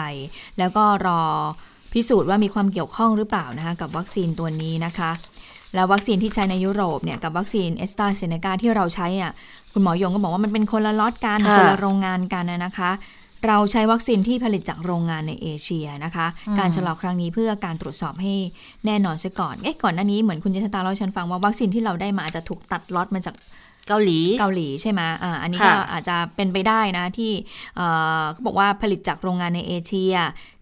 [0.59, 1.21] แล้วก็รอ
[1.93, 5.11] พิสูจน์ว่ามีความเกี่ยวข้องหรือเปล่านะคะกับวัคซีนตัวนี้นะคะ
[5.75, 9.31] แล้ววัคซีนที่ใช้ในยุโรปเนี่ยกับวัคซีนแอสตราเซเนกาที่เราใช้อะ
[9.73, 12.91] คุณหมอยงก็บอกว่ามันเป็นคนละล็อตกันค่ะคนละโรงงานกันนะนะคะ
[13.47, 16.27] เราใช้วัคซีนที่ผลิตจากโรงงานในเอเชียนะคะ
[16.59, 18.33] การชะลอครั้งนี้เพื่อการตรวจสอบให้
[18.85, 23.35] แน่นอนซะก่อนเอ๊ะก่อนหน้านี้เหมือนคุณยศตาเล่าให้ฉันฟังว่าวัคซีนที่เราได้มาอาจจะถูกตัดล็อตมาจาก
[23.87, 27.31] เกาหลีเกาหลีใช่ไหมอ่าอันนี้ค่ะก็อาจจะเป็นไปได้นะที่
[27.77, 27.87] เอ่
[28.21, 30.15] อเขาบอกว่าผลิตจากโรงงานในเอเชีย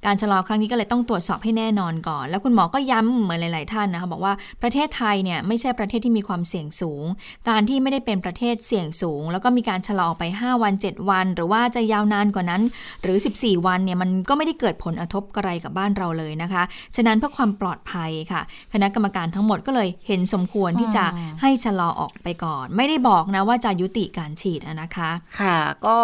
[0.05, 7.05] การชะลอครั้งนี้ก็เลยต้องตรวจสอบให้แน่นอนก่อน แล้วคุณหมอก็ย้ำเหมือนหลาย ๆ ท่านนะคะบอกว่าประเทศไทยเนี่ยไม่ใช่ประเทศที่มีความเสี่ยงสูง
[7.49, 12.61] การที่ไม่ได้เป็นประเทศเสี่ยงสูง แล้วก็มีการชะลอไป 5 วัน 7 วัน หรือว่าจะยาวนานกว่านั้น
[13.03, 16.63] หรือ 14 วันเนี่ยมันก็ไม่ได้เกิดผลกระทบอะไรกับบ้านเราเลยนะคะ
[16.95, 18.41] ฉะนั้นเพื่อความปลอดภัยค่ะ
[18.73, 25.97] คณะกรรมการทั้งหมดก็เลยเห็นสมควรที่จะอืมให้ชะลอออกไปก่อน ไม่ได้บบอกนะว่าจะยุติการฉีดนะคะ ค่ะ ก็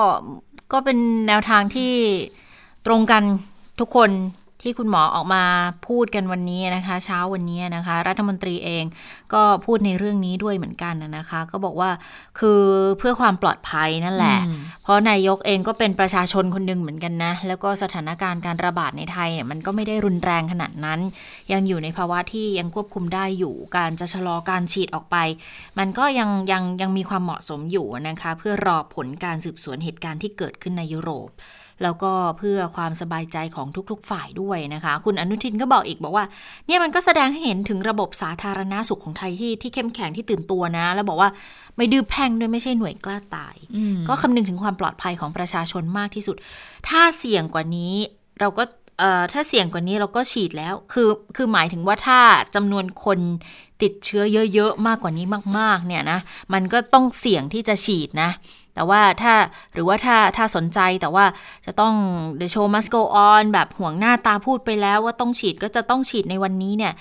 [0.72, 1.94] ก็เป็นแนวทางที่
[2.86, 3.24] ตรงกัน
[3.80, 4.10] ทุกคน
[4.64, 5.44] ที่คุณหมอออกมา
[5.88, 8.84] พูดกันวันนี้นะคะ เช้าวันนี้นะคะ รัฐมนตรีเอง
[9.34, 11.90] ก็พูดในเรื่องนี้ด้วยเหมือนกันนะคะ ก็บอกว่า
[12.40, 12.62] คือ
[13.00, 21.00] เพื่อความปลอดภัยนั่นแหละอืมเพราะนายกเองก็เป็นประชาชนคนหนึ่งเหมือนกันนะ แล้วก็สถานการณ์การระบาดในไทยเนี่ยมันก็ไม่ได้รุนแรงขนาดนั้น
[21.52, 25.18] ยังอยู่ในภาวะที่ยังควบคุมได้อยู่การจะชะลอการฉีดออกไป
[25.80, 31.30] มันก็ยังยังยังมีความเหมาะสมอยู่นะคะ เพื่อรอผลการสืบสวนเหตุการณ์ที่เกิดขึ้นในยุโรป
[31.84, 36.26] แล้วก็เพื่อความสบายใจของทุกๆฝ่ายด้วยนะคะ คุณอนุทินก็บอกอีกบอกว่า
[36.68, 41.30] เนี่ยมันก็แสดงให้เห็นถึงระบบสาธารณาสุขของไทยที่ที่เข้มแข็งที่ตื่นตัวนะ แล้วบอกว่า
[41.78, 46.36] ไม่ดื้อแพ่งด้วยไม่ใช่หน่วยกล้าตายอืมก็คำนึงถึงความปลอดภัยของประชาชนมากที่สุด
[46.90, 47.94] ถ้าเสี่ยงกว่านี้
[48.40, 48.64] เราก็
[49.00, 52.20] เอ่อถ้าเสี่ยงกว่านี้เราก็ฉีดแล้ว คือ คือหมายถึงว่าถ้า
[52.56, 53.20] จำนวนคน
[53.82, 55.26] ติดเชื้อเยอะ ๆ มากกว่านี้
[55.58, 56.20] มาก ๆ เนี่ยนะ
[56.54, 58.30] มันก็ต้องเสี่ยงที่จะฉีดนะ
[58.76, 59.34] แต่ว่าถ้า
[59.74, 61.26] หรือว่าถ้าถ้าสนใจแต่ว่า
[61.66, 61.94] จะต้อง
[62.40, 66.94] the show must go on แบบห่วงหน้าตาพูดไปแล้วว่าต้องฉีดก็จะต้องฉีดในวันนี้เนี่ย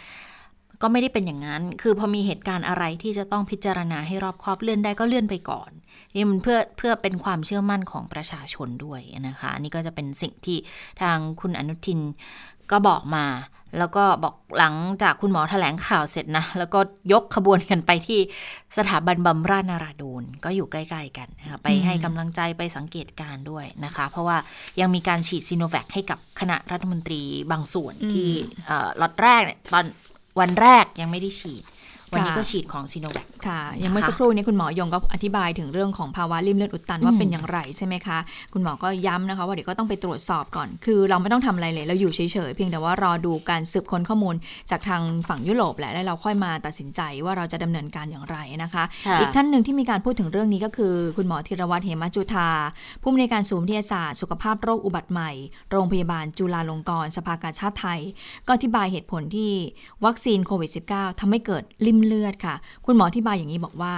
[0.82, 5.70] ก็ไม่ได้เป็นอย่างนั้น คือพอมีเหตุการณ์อะไรที่จะต้องพิจารณาให้รอบคอบเลื่อนได้ก็เลื่อนไปก่อน
[6.14, 10.58] นี่มันเพื่อเพื่อเป็นความเชื่อมั่นของประชาชนด้วยนะคะ นี่ก็จะเป็นสิ่งที่
[11.00, 12.00] ทางคุณอนุทิน
[12.70, 13.24] ก็บอกมา
[13.78, 16.80] แล้วก็บอกหลังจากคุณหมอแถลงข่าวเสร็จนะ แล้วก็
[17.12, 18.20] ยกขบวนกันไปที่
[18.76, 24.36] สถาบันบำราศนาราดูนก็อยู่ใกล้ๆกันนะคะไปให้กำลังใจไปสังเกตการณ์ด้วยนะคะ เพราะว่า
[24.80, 28.30] ยังมีการฉีดซีโนแวคให้กับคณะรัฐมนตรีบางส่วนที่
[28.66, 29.84] เอ่อล็อตแรกเนี่ยตอน
[30.40, 31.62] วันแรกยังไม่ได้ฉีด
[32.12, 38.18] วันนี้ค่ะก็ฉีดของซีโนแวคค่ะ อย่างเมื่อสักครู่นี้คุณหมอยงก็อธิบายถึงเรื่องของภาวะริ่มเลือดอุดตันว่าอืมเป็นอย่างไรใช่ไหมคะ
[38.52, 44.34] คุณหมอก็ย้ำนะคะว่าเดี๋ยวก็ต้องไปตรวจสอบก่อน คือเราไม่ต้องทำอะไรเลยเราอยู่เฉยๆเพียงแต่ว่ารอดูการสืบค้นข้อมูล
[44.70, 52.48] จากทางฝั่งยุโรปแหละแล้วเราค่อยมาตัดสินใจว่าเราจะดำเนินการอย่างไรนะคะค่ะอีกท่านหนึ่งที่มีการพูดถึงเรื่องนี้ก็คือ คุณหมอธีรวัตรเหมจุธา
[53.02, 55.30] ผู้อำนวยการศูนย์วิทยาศาสตร์สุขภาพโรคอุบัติใหม่
[55.70, 58.00] โรงพยาบาลจุฬาลงกรณ์สภากาชาติไทย
[58.46, 59.52] ก็อธิบายเหตุผลที่
[60.04, 62.54] วัคซีนโควิด -19 ทำให้เกิดริ่มเลือดค่ะ
[62.86, 63.94] คุณหมออธิบายอย่างนี้บอกว่า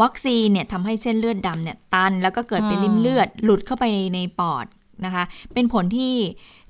[0.00, 4.66] วัคซีนเนี่ยทำให้เส้นเลือดดำเนี่ยตัน แล้วก็เกิดเป็นริ่มเลือด หลุดเข้าไปในปอด
[5.04, 6.14] นะคะ เป็นผลที่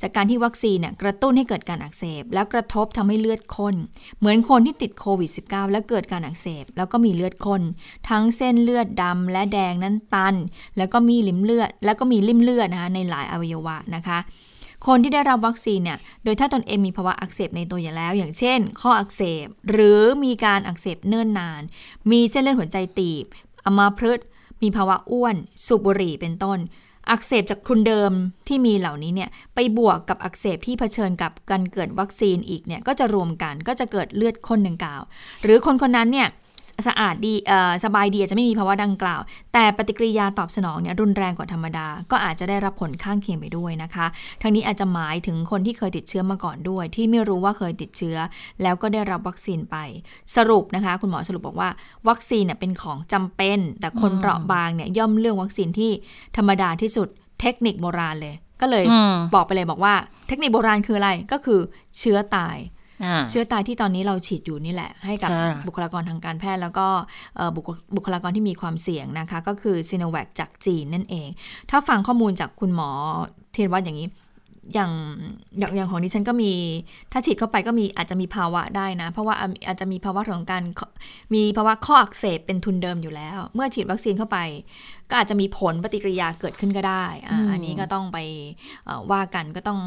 [0.02, 3.74] จากการที่วัคซีนเนี่ยกระตุ้นให้เกิดการอักเสบ แล้วกระทบทำให้เลือดข้น
[4.18, 7.62] เหมือนคนที่ติดโควิด -19 แล้วเกิดการอักเสบ แล้วก็มีเลือดข้น
[8.08, 10.34] ทั้งเส้นเลือดดำและแดงนั้นตัน
[10.76, 14.18] แล้วก็มีลิ่มเลือด แล้วก็มีริ่มเลือดนะคะในหลายอวัยวะนะคะ
[14.86, 21.62] คนที่ได้รับวัคซีนเนี่ย โดยถ้าตนเองมีภาวะอักเสบในตัวอยู่แล้ว อย่างเช่น ข้ออักเสบ หรือมีการอักเสบเนิ่นนาน
[22.10, 23.24] มีเส้นเลือดหัวใจตีบ
[23.64, 24.26] อัมาพฤกษ์
[24.62, 25.36] มีภาวะอ้วน
[25.66, 26.58] สูบบุหรี่เป็นต้น
[27.10, 28.12] อักเสบจากคุณเดิม
[28.48, 35.02] ที่มีเหล่านี้เนี่ยไปบวกกับอักเสบที่เผชิญกับการเกิดวัคซีนอีกเนี่ยก็จะรวมกันก็จะเกิดเลือดข้นดังกล่าว
[35.42, 36.28] หรือคนคนนั้นเนี่ย
[36.86, 37.34] สะอาดดี
[37.84, 39.20] สบายดีอาจจะไม่มีภาวะดังกล่าว
[39.52, 44.06] แต่ปฏิกิริยาตอบสนองเนี่ยรุนแรงกว่าธรรมดา ก็อาจจะได้รับผลข้างเคียงไปด้วยนะคะ
[44.42, 48.16] ทั้งนี้อาจจะหมายถึงคนที่เคยติดเชื้อมาก่อนด้วย ที่ไม่รู้ว่าเคยติดเชื้อ
[48.62, 49.76] แล้วก็ได้รับวัคซีนไป
[50.36, 51.70] สรุปนะคะ คุณหมอสรุปบอกว่า
[52.08, 55.90] วัคซีนเนี่ยเป็นของจำเป็น แต่คนเปราะบางเนี่ยย่อมเลือกวัคซีนที่
[56.36, 57.08] ธรรมดาที่สุด
[57.40, 58.84] เทคนิคโบราณเลย ก็เลย
[59.34, 59.94] บอกไปเลยบอกว่า
[60.28, 61.60] เทคนิคโบราณคืออะไรก็คือ
[61.98, 62.56] เชื้อตาย
[63.30, 65.30] เชื้อตายที่ตอนนี้เราฉีดอยู่นี่แหละ ให้กับ
[65.66, 66.86] บุคลากรทางการแพทย์แล้วก็
[67.96, 71.28] บุคลากรที่มีความเสี่ยงนะคะ ก็คือซีโนแวคจากจีนนั่นเอง
[71.70, 72.90] ถ้าฟังข้อมูลจากคุณหมอ
[73.52, 74.08] เทียนวัดอย่างนี้
[74.74, 74.92] อย่าง
[75.58, 76.52] อย่างอย่างของดิฉันก็มี
[77.12, 79.34] ถ้าฉีดเข้าไปก็มีอาจจะมีภาวะได้นะ เพราะว่า
[79.66, 80.62] อาจจะมีภาวะของการ
[81.34, 84.38] มีภาวะข้ออักเสบเป็นทุนเดิมอยู่แล้ว เมื่อฉีดวัคซีนเข้าไป
[85.10, 88.18] ก็อาจจะมีผลปฏิกิริยาเกิดขึ้นก็ได้ออันนี้ก็ต้องไป
[89.12, 89.80] ว่ากันก็ต้อง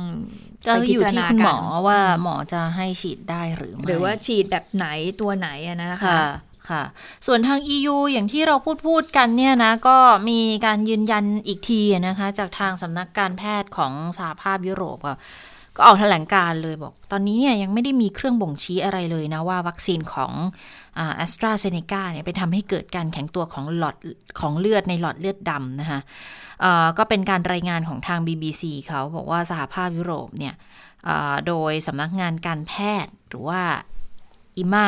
[0.63, 4.87] ไปพิจารณากันหมอว่าหมอจะให้ฉีดได้หรือไม่หรือว่าฉีดแบบไหน
[5.21, 6.21] ตัวไหนนะคะค่ะ
[7.27, 9.97] ส่วนทาง EU อย่างที่เราพูดพูดกันเนี่ยนะ ก็
[10.29, 14.99] มีการยืนยันอีกทีนะคะ จากทางสำนักการแพทย์ของสหภาพยุโรป
[15.75, 20.31] ก็ออกแถลงการเลยบอก ตอนนี้เนี่ยยังไม่ได้มีเครื่องบ่งชี้อะไรเลยนะ ว่าวัคซีนของ
[21.15, 23.95] แอสตราเซเนกาเนี่ยไปทำให้เกิดการแข็งตัวของหลอด
[24.39, 25.99] ของเลือดในหลอดเลือดดำนะคะ
[26.97, 30.53] ก็เป็นการรายงานของทาง BBC เขาบอกว่าสหภาพยุโรปเนี่ย
[31.47, 33.61] โดยสำนักงานการแพทย์หรือว่า
[34.57, 34.87] อิมา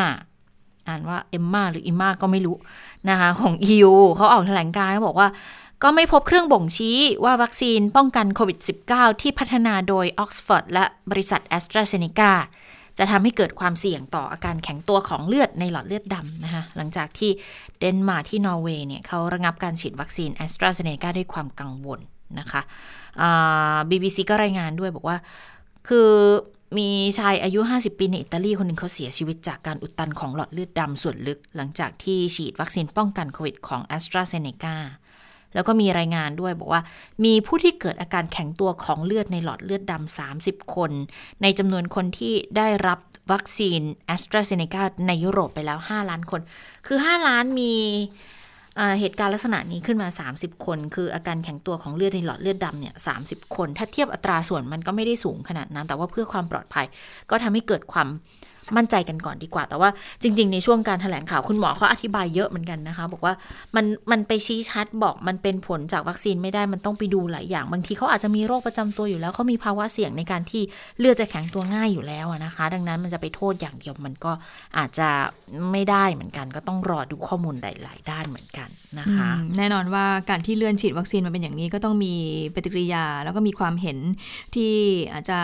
[0.87, 2.55] อ่านว่าเอมมาหรืออิมมาก็ไม่รู้
[3.09, 5.29] นะคะของ EU เขาออกแถลงการบอกว่า
[5.83, 12.31] ก็ไม่พบเครื่องบ่งชี้ว่าวัคซีนป้องกันโควิด -19 ที่พัฒนาโดยออกซ์ฟอร์ดและบริษัทแอสตราเซเนกา
[12.97, 17.31] จะทำให้เกิดความเสี่ยงต่ออาการแข็งตัวของเลือดในหลอดเลือดดำนะคะหลังจากที่
[17.79, 21.99] เดนมาร์กที่นอร์เวย์เนี่ยเขาระงับการฉีดวัคซีนแอสตราเซเนกาด้วยความกังวล
[22.39, 22.61] นะคะ
[23.89, 25.17] บีบีซีก็รายงานด้วยบอกว่า
[25.87, 26.09] คือ
[26.77, 34.75] มีชายอายุ 50 ปีในอิตาลีคนหนึ่งเขาเสียชีวิตจากการอุดตันของหลอดเลือดดำส่วนลึก หลังจากที่ฉีดวัคซีนป้องกันโควิดของ a s t r a z เซ e c a
[35.53, 36.81] แล้วก็มีรายงานด้วยบอกว่า
[37.23, 40.91] มีผู้ที่เกิดอาการแข็งตัวของเลือดในหลอดเลือดดำ30 คน
[41.41, 42.99] ในจำนวนคนที่ได้รับ
[43.31, 43.81] วัคซีน
[44.15, 46.41] a s t r a z เซ e c a ในยุโรปไปแล้ว 5 ล้านคน
[46.87, 47.73] คือ 5 ล้านมี
[48.99, 53.15] เหตุการณ์ลักษณะนี้ขึ้นมา 30 คน คืออาการแข็งตัวของเลือดในหลอดเลือดดำเนี่ยสา
[53.55, 56.85] คน ถ้าเทียบอัตราส่วนมันก็ไม่ได้สูงขนาดนั้น แต่ว่าเพื่อความปลอดภัย
[57.29, 58.07] ก็ทำให้เกิดความ
[58.77, 59.89] มั่นใจกันก่อนดีกว่า แต่ว่า
[60.21, 63.33] จริง ๆ ในช่วงการถแถลงข่าวคุณหมอเขาอธิบายเยอะเหมือนกันนะคะ บอกว่า
[63.75, 70.61] มันมันไปชี้ชัดบอกมันเป็นผลจากวัคซีนไม่ได้มันต้องไปดูหลายอย่าง บางทีเขาอาจจะมีโรคประจำตัวอยู่แล้วเขามีภาวะเสี่ยงในการที่
[70.99, 74.31] เลือดจะแข็งตัวง่ายอยู่แล้วนะคะ ดังนั้นมันจะไปโทษอย่างเดียวมันก็
[74.77, 75.09] อาจจะ
[75.71, 82.13] ไม่ได้เหมือนกัน ก็ต้องรอดูข้อมูลหลาย ๆ ด้านเหมือนกันนะคะ แน่นอนว่าการที่เลื่อนฉีดวัคซีนมาเป็นอย่างนี้ก็ต้องมี
[82.55, 83.97] ปฏิกิริยา แล้วก็มีความเห็น
[84.55, 84.73] ที่
[85.13, 85.39] อาจจะ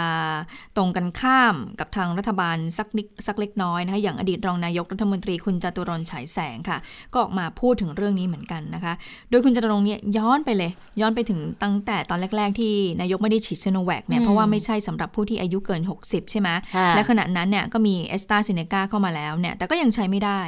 [0.77, 6.77] ตรงกันข้ามกับทางรัฐบาลสักนิดสักเล็กน้อยนะคะอย่างอดีตรองนายกรัฐมนตรีคุณจาตุรนต์ ฉายแสงค่ะ
[7.13, 8.93] ก็ออกมาพูดถึงเรื่องนี้เหมือนกันนะคะ
[9.29, 16.49] โดยคุณจาตุรนต์เนี่ยย้อนไปเลย ย้อนไปถึงตั้งแต่ตอนแรก ๆ ที่นายกไม่ได้ฉีดซีโนแวคเนี่ยเพราะว่าไม่ใช่สำหรับผู้ที่อายุเกิน 60 ใช่ไหม
[16.95, 20.41] และขณะนั้นเนี่ยก็มีแอสตราเซเนกาเข้ามาแล้วเนี่ยแต่ก็ยังใช้ไม่ได้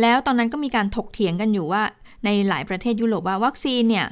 [0.00, 1.82] แล้วตอนนั้นก็มีการถกเถียงกันอยู่ว่า
[2.24, 4.06] ในหลายประเทศยุโรปว่าวัคซีนเนี่ย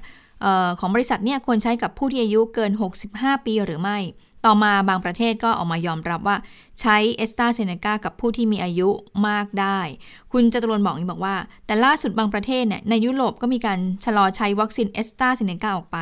[0.80, 2.72] ของบริษัทเนี่ยควรใช้กับผู้ที่อายุเกิน
[3.08, 3.98] 65 ปีหรือไม่
[4.46, 6.36] ต่อมาบางประเทศก็ออกมายอมรับว่า
[6.80, 8.88] ใช้แอสตราเซเนกากับผู้ที่มีอายุ
[9.28, 9.78] มากได้
[10.32, 15.98] คุณจาตุรนต์บอกอีกบอกว่า แต่ล่าสุดบางประเทศเนี่ยในยุโรปก็มีการชะลอใช้วัคซีนแอสตราเซเนกาออกไป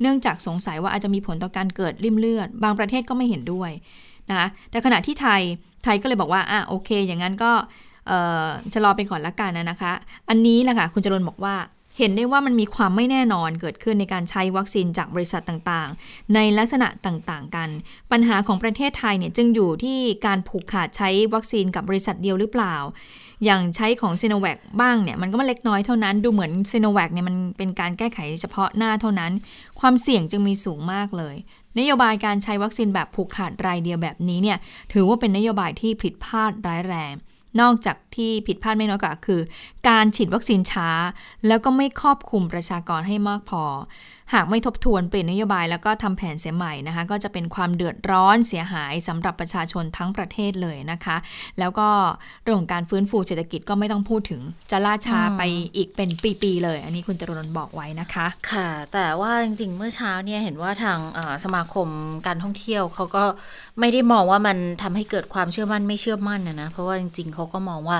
[0.00, 3.70] เนื่องจากสงสัยว่าอาจจะมีผลต่อการเกิดลิ่มเลือด บางประเทศก็ไม่เห็นด้วย
[4.30, 5.42] นะคะแต่ขณะที่ไทย
[5.84, 7.52] ไทยก็เลยบอกว่าอะโอเค อย่างนั้นก็
[8.74, 9.92] ชะลอไปก่อนละกันนะคะ
[10.28, 11.54] อันนี้แหละค่ะคุณจรนบอกว่า
[11.98, 17.68] เห็นได้ว่ามันมีความไม่แน่นอนเกิดขึ้นในการใช้วัคซีนจากบริษัทต่างๆ ในลักษณะต่างๆ กัน
[18.12, 22.76] ปัญหาของประเทศไทยเนี่ยจึงอยู่ที่การผูกขาดใช้วัคซีนกับบริษัทเดียวหรือเปล่า
[23.44, 29.32] อย่างใช้ของซีโนแวคบ้างเนี่ยมันก็ม่เล็กน้อยเท่านั้นดูเหมือนซีโนแวคเนี่ยมันเป็นการแก้ไขเฉพาะหน้าเท่านั้น
[29.80, 31.36] ความเสี่ยงจึงมีสูงมากเลย
[31.78, 34.58] นโยบายการใช้วัคซีนแบบผูกขาดรายเดียวแบบนี้เนี่ย
[34.92, 37.12] ถือว่าเป็นนโยบายที่ผิดพลาดร้ายแรง
[37.60, 39.40] นอกจากที่ผิดพลาดไม่น้อยกว่าคือ
[39.88, 40.88] การฉีดวัคซีนช้า
[41.46, 43.64] แล้วก็ไม่ครอบคลุมประชากรให้มากพอ
[44.34, 51.16] หากไม่ทบทวนเปลี่ยนนโยบายแล้วก็ทำแผนเสียใหม่นะคะ ก็จะเป็นความเดือดร้อนเสียหายสำหรับประชาชนทั้งประเทศเลยนะคะ
[51.58, 51.88] แล้วก็
[52.42, 54.40] เรื่องของการฟื้นฟูเศรษฐกิจก็ไม่ต้องพูดถึง
[54.70, 55.42] จะล่าช้าไป
[55.76, 56.10] อีกเป็น
[56.42, 60.98] ปีๆเลย อันนี้คุณจรนบอกไว้นะคะ ค่ะ แต่ว่าจริงๆเมื่อเช้าเนี่ยเห็นว่าทาง
[61.44, 61.88] สมาคม
[62.26, 63.24] การท่องเที่ยวเขาก็
[63.80, 67.98] ไม่ได้มองว่ามันทำให้เกิดความเชื่อมั่นไม่เชื่อมั่นนะนะ เพราะว่าจริงๆเขาก็มองว่า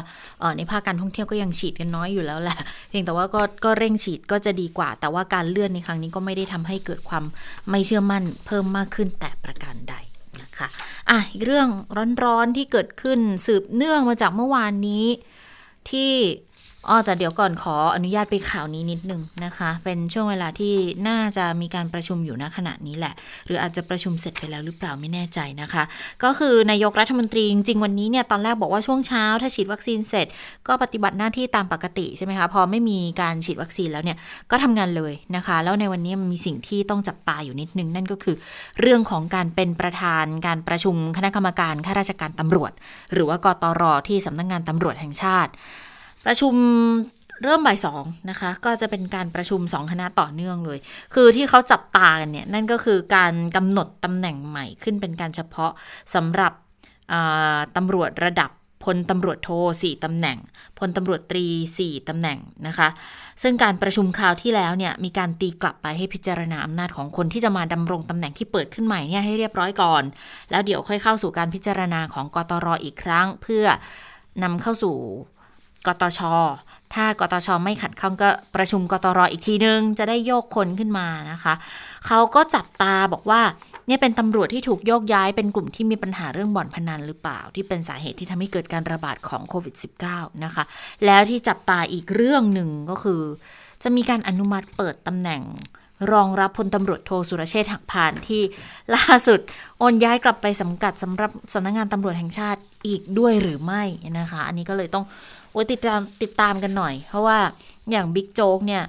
[0.57, 2.59] ในภาคการท่องเที่ยวก็ยังฉีดกันน้อยอยู่แล้วแหละ
[2.89, 7.25] เพียงแต่ว่าก็ก็เร่งฉีดก็จะดีกว่า แต่ว่าการเลื่อนในครั้งนี้ก็ไม่ได้ทำให้เกิดความ
[7.71, 9.95] ไม่เชื่อมั่นเพิ่มมากขึ้นแต่ประการใด
[10.43, 10.69] นะคะ
[11.11, 11.69] อะอีกเรื่อง
[12.25, 15.07] ร้อนๆที่เกิดขึ้นสืบเนื่องมาจากเมื่อวานนี้
[15.91, 16.13] ที่
[16.89, 20.75] อ๋อแต่เดี๋ยวก่อนขออนุญาตไปข่าวนี้นิดนึงนะคะ เป็นช่วงเวลาที่
[21.09, 23.15] น่าจะมีการประชุมอยู่ณขณะนี้แหละ
[23.47, 25.83] หรืออาจจะประชุมเสร็จไปแล้วหรือเปล่าไม่แน่ใจนะคะ
[26.25, 30.27] ก็คือนายกรัฐมนตรีจริงวันนี้เนี่ยตอนแรกบอกว่าช่วงเช้า ถ้าฉีดวัคซีนเสร็จ
[30.69, 34.17] ก็ปฏิบัติหน้าที่ตามปกติใช่ไหมคะพอไม่มีการฉีดวัคซีนแล้วเนี่ย
[34.51, 38.37] ก็ทำงานเลยนะคะ แล้วในวันนี้มันมีสิ่งที่ต้องจับตาอยู่นิดนึง นั่นก็คือ
[38.81, 42.73] เรื่องของการเป็นประธานการประชุมคณะกรรมการข้าราชการตำรวจ
[43.13, 45.53] หรือว่ากตรที่สำนักงงานตำรวจแห่งชาติ
[46.27, 46.55] ประชุม
[47.43, 50.79] เริ่มบ่ายสองนะคะ ก็จะเป็นการประชุมสองคณะต่อเนื่องเลย
[51.15, 55.73] คือที่เขาจับตากันเนี่ย นั่นก็คือการกำหนดตำแหน่งใหม่ขึ้นเป็นการเฉพาะ
[56.15, 56.53] สำหรับ
[57.77, 58.51] ตำรวจระดับ
[58.85, 59.51] พลตำรวจโท
[59.83, 60.39] สี่ตำแหน่ง
[60.79, 61.47] พลตำรวจตรี
[61.79, 62.89] สี่ตำแหน่งนะคะ
[63.43, 70.03] ซึ่งการประชุมคราวที่แล้วเนี่ยมีการตีกลับไปให้พิจารณาอำนาจของคนที่จะมาดำรงตำแหน่งที่เปิดขึ้นใหม่เนี่ยให้เรียบร้อยก่อน
[70.51, 73.65] แล้วเดี๋ยวค่อยเข้าสู่การพิจารณาของกตรออีกครั้ง เพื่อ
[74.43, 74.97] นำเข้าสู่
[75.87, 76.21] กตช
[76.95, 81.55] ถ้ากตช ไม่ขัดข้องก็ประชุมกตรออีกทีนึง จะได้โยกคนขึ้นมานะคะ
[82.07, 83.43] เขาก็จับตาบอกว่า
[83.87, 89.75] เนี่ยเป็นตำรวจที่ถูกโยกย้ายเป็นกลุ่มที่มีปัญหาเรื่องบ่อนพนันหรือเปล่า ที่เป็นสาเหตุที่ทำให้เกิดการระบาดของโควิด
[90.09, 90.65] -19 นะคะ
[91.07, 93.21] แล้วที่จับตาอีกเรื่องหนึ่งก็คือ
[93.83, 95.43] จะมีการอนุมัติเปิดตำแหน่ง
[96.13, 98.43] รองรับพลตำรวจโทสุรเชษฐ์หักพานที่
[98.95, 99.41] ล่าสุด
[99.79, 103.83] โอนย้ายกลับไปสังกัดสำหรับสำนักงงานตำรวจแห่งชาติอีกด้วยหรือไม่
[104.19, 105.05] นะคะ อันนี้ก็เลยต้อง
[105.51, 107.39] โอ้ติดตามติดตามกันหน่อย เพราะว่า
[107.91, 108.83] อย่างบิ๊กโจ๊กเนี่ย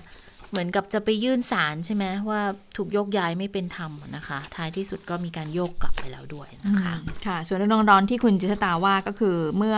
[0.51, 2.41] เหมือนกับจะไปยื่นสารใช่ไหมว่า
[2.77, 6.93] ถูกโยกย้ายไม่เป็นธรรมนะคะ ท้ายที่สุดก็มีการโยกกลับไปแล้วด้วยนะคะ
[7.25, 9.77] ค่ะ ส่วนเรื่องร้อนที่คุณจิตตาว่าก็คือเมื่อ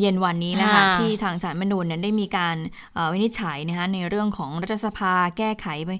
[0.00, 2.56] เย็นวันนี้นะคะที่ทางสารมนูญเนี่ยได้มีการ
[3.12, 5.90] วินิจฉัยนะคะในเรื่องของรัฐสภาแก้ไขไป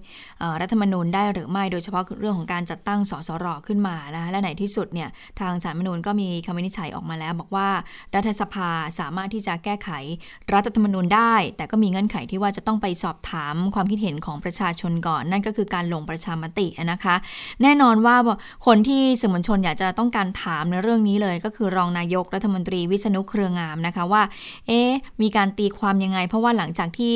[0.60, 5.08] รัฐธรรมนูญได้หรือไม่โดยเฉพาะเรื่องของการจัดตั้งสสรขึ้นมานะคะและในที่สุดเนี่ย
[5.40, 7.68] ทางสารมนูญก็มีคำวินิจฉัยออกมาแล้ว บอกว่า
[8.14, 8.68] รัฐสภา
[9.00, 9.90] สามารถที่จะแก้ไข
[10.54, 17.14] รัฐธรรมนูญได้ แต่ก็มีเงื่อนไขที่ว่าจะต้องไปสอบถามความคิดเห็นของประชาชนก่อน นั่นก็คือการลงประชามตินะคะ
[17.62, 18.16] แน่นอนว่า
[18.66, 24.22] คนที่สื่อมวลชนอยากจะต้องการถามในเรื่องนี้เลย ก็คือรองนายกรัฐมนตรีวิษณุเครืองามนะคะว่า
[24.66, 24.80] เอ๊
[25.22, 27.14] มีการตีความยังไง เพราะว่าหลังจากที่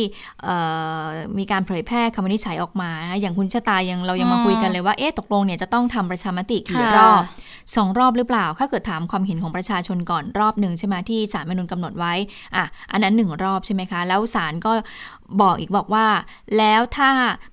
[1.39, 7.23] มีการเผยแพร่คำวินิจฉัยออกมานะอย่างคุณชะตายังเรายังมาคุยกันเลยว่าเอ๊ตกลงเนี่ยจะต้องทำประชามติกี่รอบ
[7.75, 12.13] สองรอบหรือเปล่า ถ้าเกิดถามความเห็นของประชาชนก่อนรอบหนึ่งใช่ไหมที่ศาลมนุนกำหนดไว้
[12.57, 14.73] อะอันนั้นหนึ่งรอบใช่ไหมคะ แล้วศาลก็
[15.41, 16.07] บอกอีกบอกว่า
[16.59, 17.11] แล้วถ้า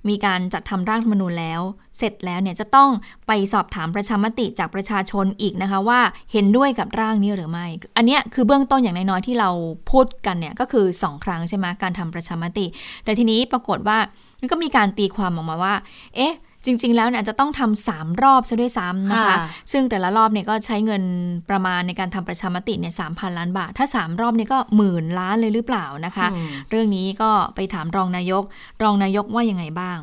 [0.09, 1.61] มีการจัดทำร่างธรรมนูญแล้ว
[1.97, 2.89] เสร็จแล้วเนี่ยจะต้อง
[3.27, 5.99] ไปสอบถามประชามติจากประชาชนอีกนะคะว่า
[6.31, 7.65] เห็นด้วยกับร่างนี้หรือไม่
[7.97, 9.49] อันนี้คือเบื้องต้นอย่างน้อยๆที่เรา
[9.91, 12.65] พูดกันเนี่ยก็คือ 2 ครั้งใช่ไหมการทำประชามติ
[13.03, 13.97] แต่ทีนี้ปรากฏว่า
[14.39, 15.75] มันก็มีการตีความออกมาว่า
[16.15, 16.33] เอ๊ะ
[16.65, 19.37] จริง ๆ แล้วเนี่ยจะต้องทำสามรอบซะด้วยซ้ำนะคะ
[19.71, 21.03] ซึ่งแต่ละรอบเนี่ยก็ใช้เงิน
[21.49, 26.27] ประมาณในการทำประชามติเนี่ยสามพันล้านบาท ถ้าสามรอบเนี่ยก็หมื่นล้านเลยหรือเปล่านะคะ
[26.69, 28.43] เรื่องนี้ก็ไปถามรองนายก
[28.83, 29.97] รองนายกว่ายังไงบ้าง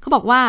[0.00, 0.42] เขาบอกว่า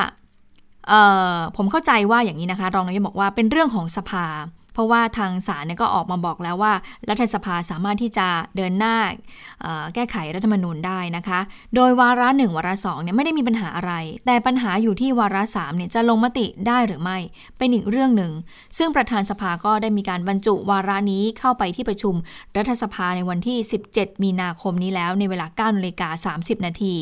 [1.58, 4.26] ผมเข้าใจว่าอย่างนี้นะคะ รองนายกบอกว่าเป็นเรื่องของสภา
[4.73, 6.73] เพราะว่าทางศาลเนี่ยก็ออกมาบอกแล้วว่า
[7.10, 8.95] รัฐสภาสามารถที่จะเดินหน้า
[9.95, 11.39] แก้ไขรัฐธรรมนูญได้นะคะ
[11.75, 13.93] โดยวาระหนึ่งวาระสองเนี่ยไม่ได้มีปัญหาอะไร
[14.25, 17.17] แต่ปัญหาอยู่ที่วาระสามเนี่ยจะลงมติได้หรือไม่
[17.57, 18.31] เป็นอีกเรื่องหนึ่ง
[18.77, 22.15] ซึ่งประธานสภาก็ได้มีการบรรจุวาระนี้เข้าไปที่ประชุม
[22.57, 23.57] รัฐสภาในวันที่
[23.91, 26.95] 17 มีนาคมนี้แล้วในเวลา9นาฬิกา30 นาที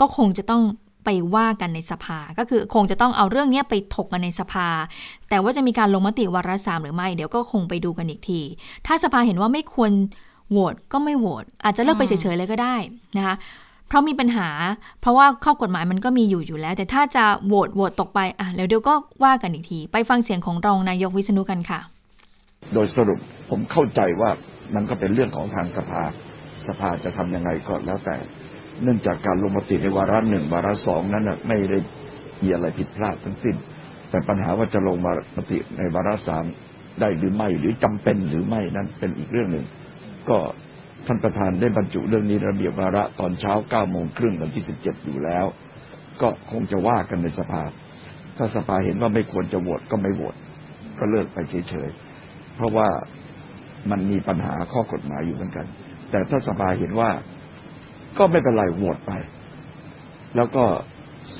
[0.00, 0.62] ก็คงจะต้อง
[1.06, 4.68] ไปว่ากันในสภา ก็คือคงจะต้องเอาเรื่องนี้ไปถกกันในสภา
[5.28, 8.40] แต่ว่าจะมีการลงมติวาระสามหรือไม่เดี๋ยวก็คงไปดูกันอีกที
[8.86, 9.92] ถ้าสภาเห็นว่าไม่ควร
[10.50, 12.76] โหวตก็ไม่โหวตอาจจะเลิกไปเฉยๆเลยก็ได้
[13.16, 13.34] นะคะ
[13.88, 14.48] เพราะมีปัญหา
[15.00, 21.80] เพราะว่าข้อกฎหมายมันก็มีอยู่อยู่แล้ว แต่ถ้าจะโหวตโหวตตกไปอะแล้วเดี๋ยวก็ว่ากันอีกที ไปฟังเสียงของรองนายกวิษณุกันค่ะ
[22.74, 23.18] โดยสรุป
[23.50, 24.30] ผมเข้าใจว่า
[24.74, 26.02] มันก็เป็นเรื่องของทางสภา
[26.68, 28.16] สภาจะทํำยังไงก็แล้วแต่
[28.82, 31.78] เนื่องจากการลงมติในวาระหนึ่งวาระสองนั้นไม่ได้
[32.42, 33.56] มีอะไรผิดพลาดทั้งสิ้น
[34.10, 36.44] แต่ปัญหาว่าจะลงมามติในวาระสาม
[37.00, 39.64] ได้หรือไม่หรือจำเป็นหรือไม่นั้นเป็นอีกเรื่องหนึ่ง
[40.28, 40.38] ก็
[41.06, 45.46] ท่านประธานได้บรรจุเรื่องนี้ระเบียบวาระตอนเช้าเก้าโมงครึ่งวันที่สิบเจ็ดอยู่แล้ว
[46.20, 47.62] ก็คงจะว่ากันในสภา
[48.36, 50.36] ถ้าสภาเห็นว่าไม่ควรจะโหวตก็ไม่โหวต
[50.98, 52.88] ก็เลิกไปเฉยๆเพราะว่า
[53.90, 55.66] มันมีปัญหาข้อกฎหมายอยู่เหมือนกัน
[56.10, 57.10] แต่ถ้าสภาเห็นว่า
[58.18, 59.12] ก็ไม่เป็นไรโหวตไป
[60.36, 60.64] แล้วก็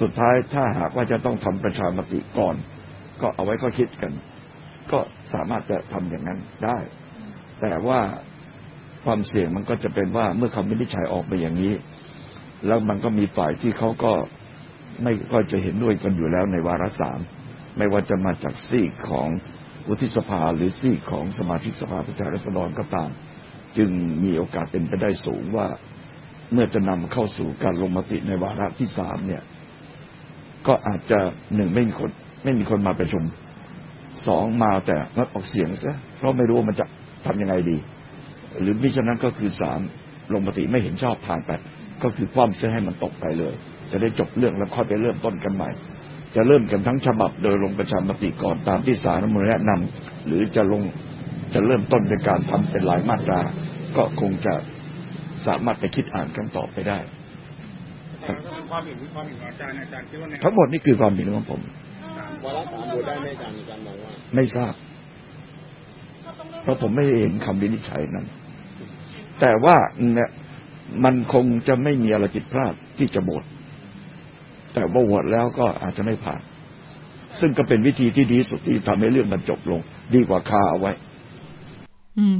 [0.00, 2.56] สุดท้ายถ้าหากว่าจะต้องทำประชามติก่อน
[3.20, 4.12] ก็เอาไว้ก็คิดกัน
[4.92, 4.98] ก็
[5.32, 6.78] สามารถจะทำอย่างนั้นได้
[7.60, 8.00] แต่ว่า
[9.04, 11.74] ความเสี่ยงมันก็จะเป็นว่าเมื่อคำวินิจฉัยออกมาอย่างนี้
[12.66, 14.12] แล้วมันก็มีฝ่ายที่เขาก็
[15.02, 17.20] ไม่ก็จะเห็นด้วยกันอยู่แล้วในวาระสาม
[17.78, 19.28] ไม่ว่าจะมาจากซีกของ
[19.88, 23.10] วุฒิสภาหรือซีกของสมาชิกสภาผู้แทนราษฎรก็ตาม
[23.76, 23.90] จึง
[24.24, 25.66] มีโอกาสเป็นไปได้สูงว่า
[26.52, 29.42] เมื่อจะนำเข้าสู่การลงมติในวาระที่สามเนี่ย
[30.66, 31.18] ก็อาจจะ
[31.54, 32.10] หนึ่งไม่มีคน
[32.44, 33.22] ไม่มีคนมาประชุม
[34.26, 36.86] สองมาแต่งดออกเสียงซะเพราะไม่รู้ว่ามันจะ
[37.26, 37.76] ทำยังไงดี
[38.60, 39.80] หรือมิฉะนั้นก็คือสาม
[40.32, 41.50] ลงมติไม่เห็นชอบผ่านไป
[42.02, 43.54] ก็คือคว่ำเสียให้มันตกไปเลย
[43.90, 45.70] จะได้จบเรื่องแล้วค่อยไปเริ่มต้นกันใหม่
[46.34, 50.82] จะเริ่มกันทั้งฉบับโดยลงประชามติก่อนตามที่สารมนแนะนำหรือจะลง
[51.54, 53.40] จะเริ่มต้นในการทำเป็นรายมาตรา
[53.96, 54.54] ก็คงจะ
[55.46, 56.98] สามารถไปคิดอ่านกันต่อไปได้
[58.70, 61.60] ความเห็นความเห็นของอาจารย์อาจารย์คิดว่าในทั้งหมดนี่คือความเห็นของผม
[62.44, 64.74] วาระสามโหวตได้ไหมอาจารย์อาจารย์มองว่า ไม่ทราบ
[66.62, 68.26] เพราะผมไม่ได้เห็นคำวินิจฉัยนั้น
[69.40, 69.76] แต่ว่า
[70.14, 70.30] เนี่ย
[71.04, 73.44] มันคงจะไม่มีอะไรผิดพลาดที่จะโหวต
[74.74, 76.40] แต่ว่าโหวตแล้วก็อาจจะไม่ผ่าน
[77.40, 79.80] ซึ่งก็เป็นวิธีที่ดีสุดที่ทำให้เรื่องมันจบลง
[80.14, 81.05] ดีกว่าคาเอาไว้อืม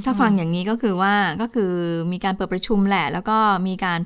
[0.04, 1.72] ถ้าฟังอย่างนี้ก็คือว่าก็คือ
[2.12, 4.00] มีการเปิดประชุมแหละ แล้วก็มีการ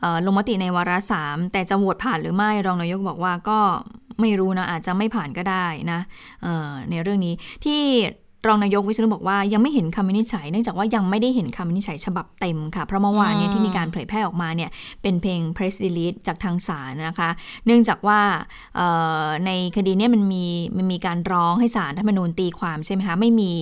[0.00, 3.58] เอ่อลงมติในวาระสามแต่จะโหวตผ่านหรือไม่รองนายกบอกว่าก็
[4.20, 6.00] ไม่รู้นะอาจจะไม่ผ่านก็ได้นะ
[6.42, 7.82] เอ่อในเรื่องนี้ที่
[8.46, 14.70] รองนายกวิษณุบอกว่ายังไม่เห็นคำวินิจฉัยเนื่องจากว่ายังไม่ได้เห็นคำวินิจฉัยฉบับเต็มค่ะ เพราะเมื่อวานเนี่ยอืมที่มีการเผยแพร่ออกมาเนี่ย
[15.02, 17.30] เป็นเพลง press release จากทางศาลนะคะ
[17.66, 18.20] เนื่องจากว่า
[18.76, 18.88] เอ่
[19.24, 20.44] อในคดีเนี้มันมี
[20.76, 23.52] มันมีการร้องให้ศาลรัฐธรรมนูญตีความใช่ไหมคะไม่มี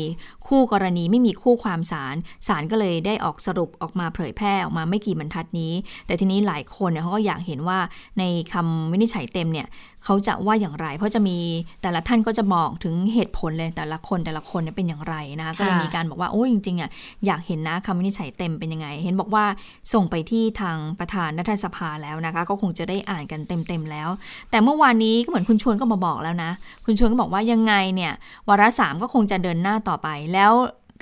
[0.48, 5.72] คู่กรณีไม่มีคู่ความศาลศาลก็เลยได้ออกสรุปออกมาเผยแพร่ออกมาไม่กี่บรรทัดนี้
[6.06, 7.78] แต่ทีนี้หลายคนเนี่ยเขาก็อยากเห็นว่า
[8.18, 9.66] ในคำวินิจฉัยเต็มเนี่ย
[10.04, 11.38] เขาจะว่าอย่างไร เพราะจะมี
[11.82, 16.90] แต่ละท่านก็จะบอกถึงเหตุผลเลยแต่ละคนแต่ละคนเนี่ยเป็นอย่างไรนะคะก็เลยมีการบอกว่าโอ้ยจริงๆอะ
[17.26, 19.44] อยากเห็นนะคำวินิจฉัยเต็มเป็นยังไง เห็นบอกว่า
[19.92, 24.08] ส่งไปที่ทางประธานรัฐสภาแล้วนะคะ ก็คงจะได้อ่านกันเต็มๆแล้ว
[24.50, 26.50] แต่เมื่อวานนี้ก็เหมือนคุณชวนก็มาบอกแล้วนะ
[26.84, 28.12] คุณชวนก็บอกว่ายังไงเนี่ย
[28.48, 30.52] วาระสามก็คงจะเดินหน้าต่อไปแล้ว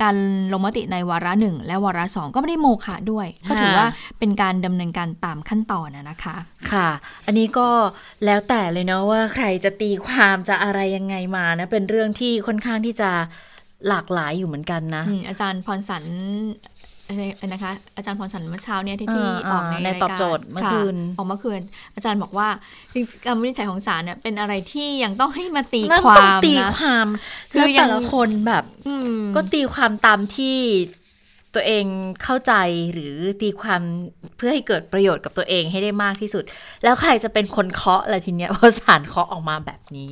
[0.02, 0.16] การ
[0.52, 3.86] ลงมติในวาระหนึ่งและวาระสองก็ไม่ได้โมฆะด้วย ก็ถือว่า
[4.18, 6.36] เป็นการดำเนินการตามขั้นตอนนะนะคะ
[6.72, 6.88] ค่ะ
[7.26, 7.68] อันนี้ก็
[8.24, 13.10] แล้วแต่เลยเนาะว่าใครจะตีความจะอะไรยังไงมานะเป็นเรื่องที่ค่อนข้างที่จะ
[13.88, 16.73] หลากหลายอยู่เหมือนกันนะอืมอาจารย์พรสันอะไร
[17.52, 21.60] นะคะ อาจารย์พรสันเมื่อเช้าเนี่ยที่เออที่ออกในในรายตอบการโจทย์เมื่อค่ะคืนออกเมื่อคืน
[21.94, 22.48] อาจารย์บอกว่า
[22.92, 27.06] จริงๆการวินิจฉัยของศาลเนี่ยเป็นอะไรที่ยังต้องให้มาตีนั่นควาต้องมตีนะความ
[27.52, 30.56] คือแล้วยัแต่งละคนแบบอืมก็ตีความตามที่
[31.54, 31.86] ตัวเอง
[32.22, 32.52] เข้าใจ
[32.92, 33.82] หรือตีความ
[34.36, 36.44] เพื่อให้เกิดประโยชน์กับตัวเองให้ได้มากที่สุด
[36.82, 40.10] แล้วใครจะเป็นคนเคาะอะไรทีเนี้ยเพราะศาลเคาะออกมาแบบนี้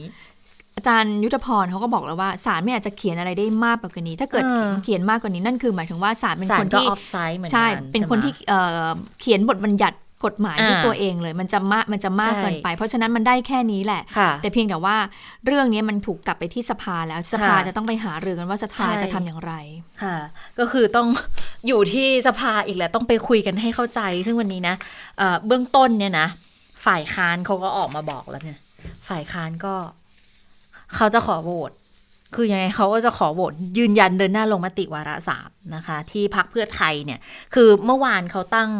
[0.77, 8.89] อาจารย์ยุทธพรเขาก็บอกแล้วว่าศาลไม่อาจจะเขียนอะไรได้มากกว่านี้ ถ้าเกิดเออเขียนมากกว่านี้นั่นคือหมายถึงว่าศาลเป็นศาคลนก็ที่ออฟไซด์เหมือนกันใช่เป็นคนใช่ไหมที่เอ่อ
[9.21, 14.97] เขียนบทบัญญัติกฎหมายด้วยอ่าตัวเองเลยมันจะมากมันจะมากใช่เกินไป เพราะฉะนั้นมันได้แค่นี้แหละค่ะแต่เพียงแต่ว่า
[15.47, 19.53] เรื่องนี้มันถูกกลับไปที่สภาแล้วสภาค่ะจะต้องไปหารือกันว่าสภาใช่จะทำอย่างไร
[20.03, 20.17] ค่ะ
[20.59, 21.09] ก็คือต้อง
[21.67, 24.75] อยู่ที่สภาอีกแหละต้องไปคุยกันให้เข้าใจ ซึ่งวันนี้นะ
[25.19, 26.27] เอ่อเบื้องต้นเนี่ยนะ
[26.87, 28.59] ฝ่ายค้านเขาก็ออกมาบอกแล้วเนี่ย
[29.09, 29.75] ฝ่ายค้านก็
[30.97, 31.73] เขาจะขอโหวต
[32.35, 37.21] คือยังไงเขาก็จะขอโหวตยืนยันเดินหน้าลงมติวาระสามนะคะ ที่พักเพื่อไทยเนี่ย
[37.55, 38.71] คือเมื่อวานเขาตั้ง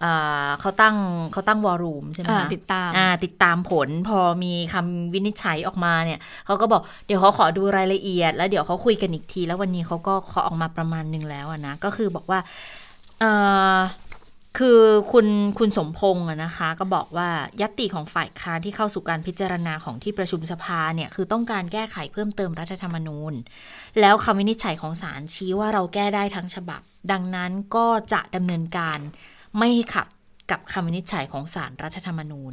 [0.00, 0.12] เอ่
[0.46, 0.96] อเขาตั้ง
[1.32, 12.40] เขาตั้งวอรูมใช่ไหมอ่าคะติดตามอ่าติดตามผลพอมีคำวินิจฉัยออกมาเนี่ยเขาก็บอกเดี๋ยวเขาขอดูรายละเอียด แล้วเดี๋ยวเขาคุยกันอีกที แล้ววันนี้เขาก็ขอออกมาประมาณหนึ่งแล้วอะนะ ก็คือบอกว่า
[13.20, 13.24] เอ
[13.76, 13.78] อ
[14.58, 14.80] คือ
[15.12, 15.26] คุณ
[15.58, 17.28] คุณสมพงษ์นะคะ ก็บอกว่า
[17.60, 23.32] ยัตติของฝ่ายค้านที่เข้าสู่การพิจารณาของที่ประชุมสภาเนี่ยคือต้องการแก้ไขเพิ่มเติมรัฐธรรมนูญ
[24.00, 26.80] แล้วคำวินิจฉัยของศาลชี้ว่าเราแก้ได้ทั้งฉบับ
[27.12, 28.98] ดังนั้นก็จะดำเนินการ
[29.58, 30.06] ไม่ขัด
[30.50, 32.52] กับคำวินิจฉัยของศาลรัฐธรรมนูญ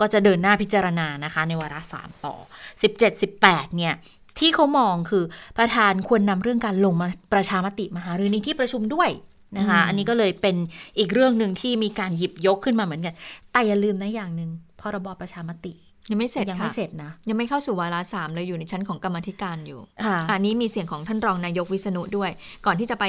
[0.00, 2.34] ก็จะเดินหน้าพิจารณานะคะ ในวาระสามต่อ
[2.82, 3.94] 17 18 เนี่ย
[4.38, 5.24] ที่เขามองคือ
[5.58, 9.10] ประธานควรนำเรื่องการลงมาประชามติมหารือในที่ประชุมด้วย
[9.56, 10.56] นะคะอันนี้ก็เลยเป็น
[10.98, 13.14] อีกเรื่องหนึ่งที่มีการหยิบยกขึ้นมาเหมือนกัน
[13.52, 15.74] แต่อย่าลืมนะอย่างหนึ่งพรบประชามติ
[16.10, 22.30] ยังไม่เสร็จยังค่ะไม่เสร็จนะ ยังไม่เข้าสู่วาระสามเลยอยู่ในชั้นของกรรมาธิการอยู่ค่ะอันนี้มีเสียงของท่านรองนายกวิษณุด้วย
[22.66, 23.04] ก่อนที่จะไป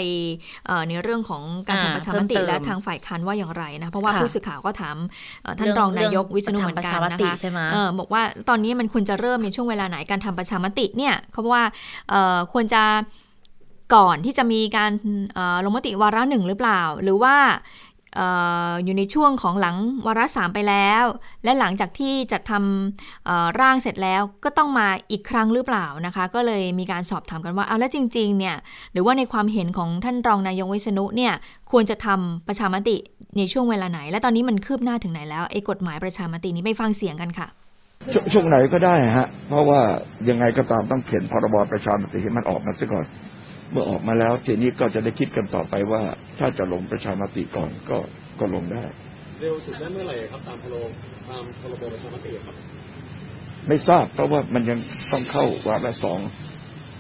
[0.67, 4.97] เอ่อในเรื่อง ของการอ่าทำประชามติเพิ่มเติมและทางฝ่ายค้านว่าอย่างไรนะเพราะว่าค่ะผู้สื่อข่าวก็ถาม
[5.43, 11.65] เอ่อท่านเรื่องรองนายกวิษณุเรื่องเหมือนกันทำประชามนะติคะใช่ไหมเออบอกว่าตอนนี้มันควรจะเริ่มในช่วงเวลาไหนการทำประชามติเนี่ยเขาบอกว่า
[12.10, 12.84] เอ่อควรจะ
[13.95, 14.91] ก่อนที่จะมีการ
[15.65, 17.36] ลงมติวาระหนึ่งหรือเปล่า หรือว่า
[18.84, 19.75] อยู่ในช่วงของหลัง
[20.06, 21.04] วาระสามไปแล้ว
[21.43, 28.56] และหลังจากที่จัดทำร่างเสร็จแล้วก็ต้องมาอีกครั้งหรือเปล่านะคะ ก็เลยมีการสอบถามกันว่าเอาแล้วจริงๆเนี่ย
[28.93, 31.34] หรือว่าในความเห็นของท่านรองนายกวิษณุเนี่ย
[31.71, 32.97] ควรจะทำประชามติ
[33.38, 37.47] ในช่วงเวลาไหน และตอนนี้มันคืบหน้าถึงไหนแล้วไอ้กฎหมายประชามตินี้ไปฟังเสียงกันค่ะ
[38.13, 39.80] ชช่วงไหนก็ได้ฮะเพราะว่า
[40.30, 43.06] ยังไงก็ตามต้องเขียนพรบประชามติให้มันออกมาซะก่อน
[43.71, 46.01] เมื่อออกมาแล้วทีนี้ก็จะได้คิดกันต่อไปว่า
[46.39, 47.97] ถ้าจะลงประชามติก่อนก็
[48.39, 48.83] ก็ลงได้
[49.39, 50.85] เร็วสุดได้เมื่อไหร่ครับตามพรบ
[51.29, 52.55] ตามพรบประชามติครับ
[53.67, 54.79] ไม่ทราบเพราะว่ามันยัง
[55.11, 56.19] ต้องเข้าวาระสอง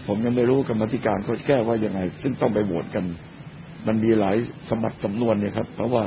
[0.07, 3.05] ผมยังไม่รู้กรรมธิการเขาแก้ว่ายังไง ซึ่งต้องไปโหวตกัน
[3.87, 4.35] มันมีหลาย
[4.69, 6.03] สมบัติสำนวนเนี่ยครับ เพราะว่า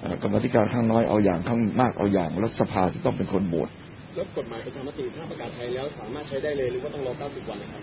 [0.00, 3.68] เอ่อกรรมธิการข้างน้อยเอาอย่างข้างมากเอาอย่างแล้วสภาจะต้องเป็นคนโหวต
[4.14, 7.82] แล้วกฎหมายประชามติถ้าประกาศใช้แล้วสามารถใช้ได้เลยหรือว่าต้องรอ 90 วันนะครับ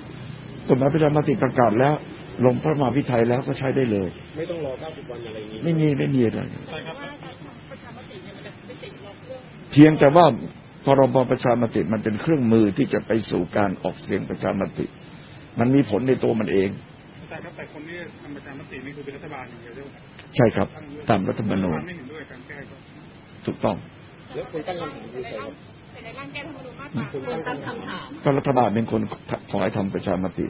[0.67, 1.93] กฎหมายประชามติประกาศแล้ว
[2.45, 6.95] ลงพระมหาพิไทยแล้วก็ใช้ได้เลย ไม่ต้องรอ90วันอะไรอย่างนี้ไม่มีไม่มีอะไรใช่ครับ
[9.71, 10.25] เพียงแต่ว่า
[10.85, 14.85] พรบประชามติมันเป็นเครื่องมือที่จะไปสู่การออกเสียงประชามติ
[15.59, 16.69] มันมีผลในตัวมันเอง
[17.29, 20.03] แต่ครับแต่คนที่ทำประชามตินี่คือเป็นรัฐบาลอย่างเดียวใช่ไหมครับ
[20.35, 20.67] ใช่ครับ
[21.09, 22.75] ตามรัฐธรรมนูญไม่เห็นด้วยการแก้ก็
[23.45, 23.75] ถูกต้อง
[24.35, 25.35] แล้วคนตั้งคำถามคือใคร
[26.05, 29.01] ครับคนตั้งคำถามก็รัฐบาลเป็นคน
[29.51, 30.45] ขอให้ทำประชามติ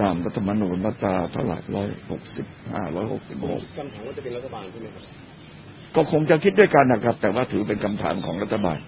[0.00, 5.04] ตามรัฐธรรมนูญมาตราเท่าไหร่ร้อยหกสิบห้าร้อยหกสิบหกคำถามว่าจะเป็นรัฐบาลใช่ไหมครับ
[5.96, 8.78] ก็คงจะคิดด้วยกันนะครับ แต่ว่าถือเป็นคำถามของรัฐบาล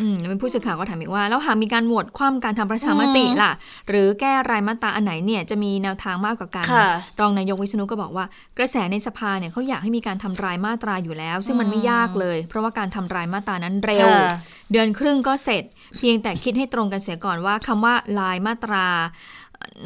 [0.00, 3.52] อืมเป็นผู้สื่อข่าวก็ถามอีกว่า แล้วหากมีการโหวตคว่ำการทำประชามติล่ะ
[3.88, 6.88] หรือแก้รายมาตราอันไหนเนี่ยจะมีแนวทางมากกว่ากันค่ะ
[7.20, 8.24] รองนายกวิษณุก็บอกว่า
[8.58, 14.30] กระแสในสภาเนี่ยเขาอยากให้มีการทำรายมาตราอยู่แล้ว ซึ่งมันไม่ยากเลย เพราะว่าการทำรายมาตรานั้นเร็วค่ะ
[14.72, 15.64] เดือนครึ่งก็เสร็จ
[15.98, 18.86] เพียงแต่คิดให้ตรงกันเสียก่อนว่าคำว่าลายมาตรา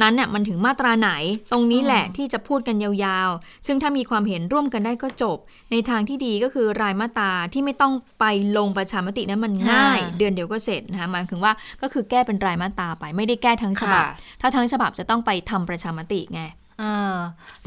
[0.03, 1.11] นั้นเนี่ยมันถึงมาตราไหน
[1.53, 5.39] ตรงนี้แหละที่จะพูดกันยาวๆ ซึ่งถ้ามีความเห็นร่วมกันได้ก็จบ
[5.73, 8.25] ในทางที่ดีก็คือรายมาตราที่ไม่ต้องไป
[8.57, 11.53] ลงประชามตินั้นมันง่ายค่ะเดือนเดียวก็เสร็จนะคะหมายถึงว่า
[11.83, 16.43] ก็คือแก้เป็นรายมาตราไป ไม่ได้แก้ทั้งฉบับค่ะถ้าทั้งฉบับจะต้องไปทำประชามติไง
[16.81, 16.85] เอ
[17.17, 17.19] อ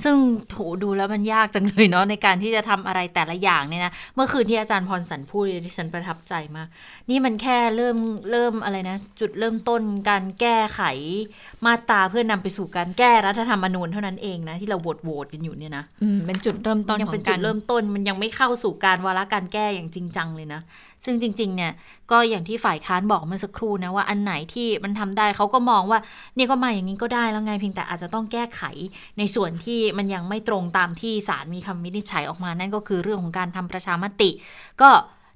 [0.03, 0.15] ซึ่ง
[0.49, 6.67] โถดูแล้วมันยากจังเลยเนาะในการที่จะทำอะไรแต่ละอย่างเนี่ยนะเมื่อคืนที่อาจารย์พรสันพูดเนี่ยที่ฉันประทับใจมาก
[7.09, 7.97] นี่มันแค่เริ่ม
[8.31, 10.81] เริ่มอะไรนะ จุดเริ่มต้นการแก้ไข
[11.65, 20.61] มาตราเพื่อนำไปสู่การแก้รัฐธรรมนูญเท่านั้นเองนะที่เราโหวตโหวตกันอยู่เนี่ยนะอืมเป็นจุดเริ่มต้นยังขอเป็นงจุกาดรเริ่มต้นมันยังไม่เข้าสู่การวาระการแก้อย่างจริงจังเลยนะ
[21.05, 21.71] ซึ่งจริง ๆ เนี่ย
[22.11, 25.99] ก็อย่างที่ฝ่ายค้านบอกเมื่อสักครู่นะว่าอันไหนที่มันทำได้เขาก็มองว่า
[26.35, 28.61] เนี่ยก็มาอย่างนี้ก็ได้แล้วไงเพียงแต่อาจจะต้องแก้ไข
[29.17, 34.29] ในส่วนที่มันยังไม่ตรงตามที่ศาลมีคำวินิจฉัยออกมานั่นก็คือเรื่องของการทำประชามติ
[34.81, 34.89] ก็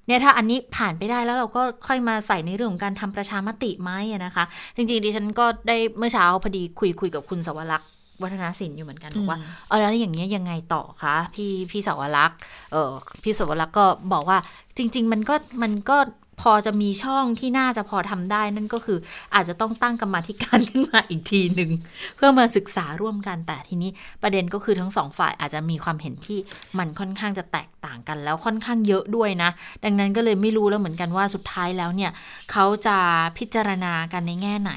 [0.08, 4.46] เนี่ยถ้าอันนี้ผ่านไปได้แล้วเราก็ค่อยมาใส่ในเรื่องของการทำประชามติไหมอะนะคะ
[4.76, 7.90] จริงๆดิฉันก็ได้เมื่อเช้าพอดีคุยคุยกับคุณสวรักษ์
[8.22, 12.38] วัฒนศิลป์อยู่เหมือนกันบอกว่าเออแล้วอย่างเงี้ยยังไงต่อคะพี่พี่สาวรักษ์
[12.72, 12.90] เออ
[13.24, 14.38] พี่สาวรักษ์ก็บอกว่า
[14.78, 15.98] จริง ๆ มันก็มันก็
[16.44, 19.00] พอจะมีช่องที่น่าจะพอทำได้นั่นก็คือ
[19.36, 21.72] อาจจะต้องตั้งกรรมธิการขึ้นมาอีกทีหนึ่ง
[22.16, 23.92] เพื่อมาศึกษาร่วมกันแต่ทีนี้
[24.22, 26.40] ประเด็นก็คือทั้งสองฝ่ายอาจจะมีความเห็นที่
[26.78, 29.50] มันค่อนข้างจะแตกต่างกันแล้วค่อนข้างเยอะด้วยนะ
[29.84, 32.12] ดังนั้นก็เลยไม่รู้แล้วเหมือนกันว่าสุดท้ายแล้วเนี่ย
[32.52, 32.98] เขาจะ
[33.38, 34.74] พิจารณากันในแง่ไหน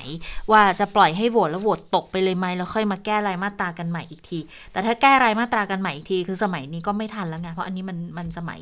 [0.51, 4.39] ว่าจะปล่อยให้โหวตแล้วโหวตตกไปเลยไหมแล้วค่อยมาแก้รายมาตรากันใหม่อีกที
[4.73, 8.61] แต่ถ้าแก้รายมาตรากันใหม่อีกทีคือสมัยนี้ก็ไม่ทันแล้วไงเพราะอันนี้มันมันสมัย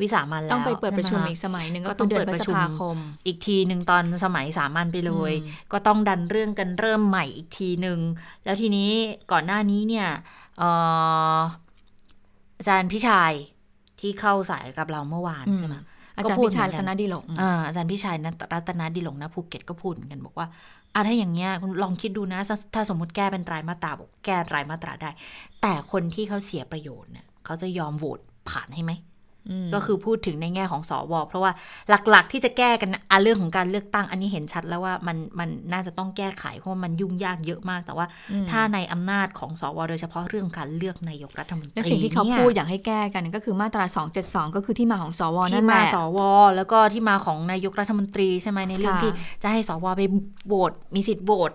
[0.00, 7.98] วิสามันแล้วต้องไปเปิดประชุมใไหอีกสมัยหนึ่งก็ก็ต้คือองเดือเปินดพฤประษชุมภาคม อีกทีหนึ่งตอนสมัยสามัญไปเลยอืมก็ต้องดันเรื่องกันเริ่มใหม่อีกทีหนึ่ง
[8.44, 8.90] แล้วทีนี้
[9.32, 10.08] ก่อนหน้านี้เนี่ย
[10.58, 10.70] เอ่
[11.36, 11.38] อ
[12.58, 13.34] อาจารย์พิชัย
[14.00, 15.76] ที่เข้าสายกับเราเมื่อวานอืมใช่ไหม
[16.16, 20.46] อาจารย์ก็พูดพิชาเหมืรัอนตกันนดีหลงอ่าอาจารย์พิชัยนะรัตนดิหลงนะภูเก็ตก็พูดเหมือนกันบอกว่า
[20.94, 25.10] อะถ้าอย่างเงี้ยคุณลองคิดดูนะถ้าถ้าสมมติแก้เป็นรายมาตราบอกแก้รายมาตราได้
[25.62, 28.20] แต่คนที่เขาเสียประโยชน์เนี่ยเขาจะยอมโหวต
[28.50, 28.92] ผ่านให้ไหมม
[29.74, 31.52] ก็คือพูดถึงในแง่ของสวเพราะว่า
[32.10, 43.84] หลักๆที่จะแก้กันนะอะเรื่องของการเลือกตั้ง อันนี้เห็นชัดแล้วว่ามันมันน่าจะต้องแก้ไข เพราะว่ามันยุ่งยากเยอะมาก แต่ว่าอืมถ้าในอำนาจของสวโดยเฉพาะเรื่องการเลือกนายกรัฐมนตรีและสิ่งที่เขานี่ยพูดอยากให้แก้กันก็คือมาตรา
[44.20, 46.18] 272 ก็คือที่มาของสวนั่ที่นแหมาละสว
[46.56, 50.02] แล้วก็ที่มาของนายกรัฐมนตรีใช่ไหมในเรื่องค่ะที่จะให้สวไป
[50.46, 51.52] โหวตมีสิทธิ์โหวต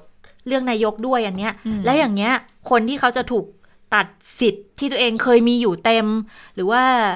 [0.48, 2.34] เรื่องนายกด้วยอันเนี้ยอืมและอย่างเงี้ย
[2.70, 3.46] คนที่เขาจะถูก
[3.96, 4.08] ตัด
[4.39, 6.06] สิทธิ์ที่ตัวเองเคยมีอยู่เต็ม
[6.56, 7.12] หรือว่าเอ่อ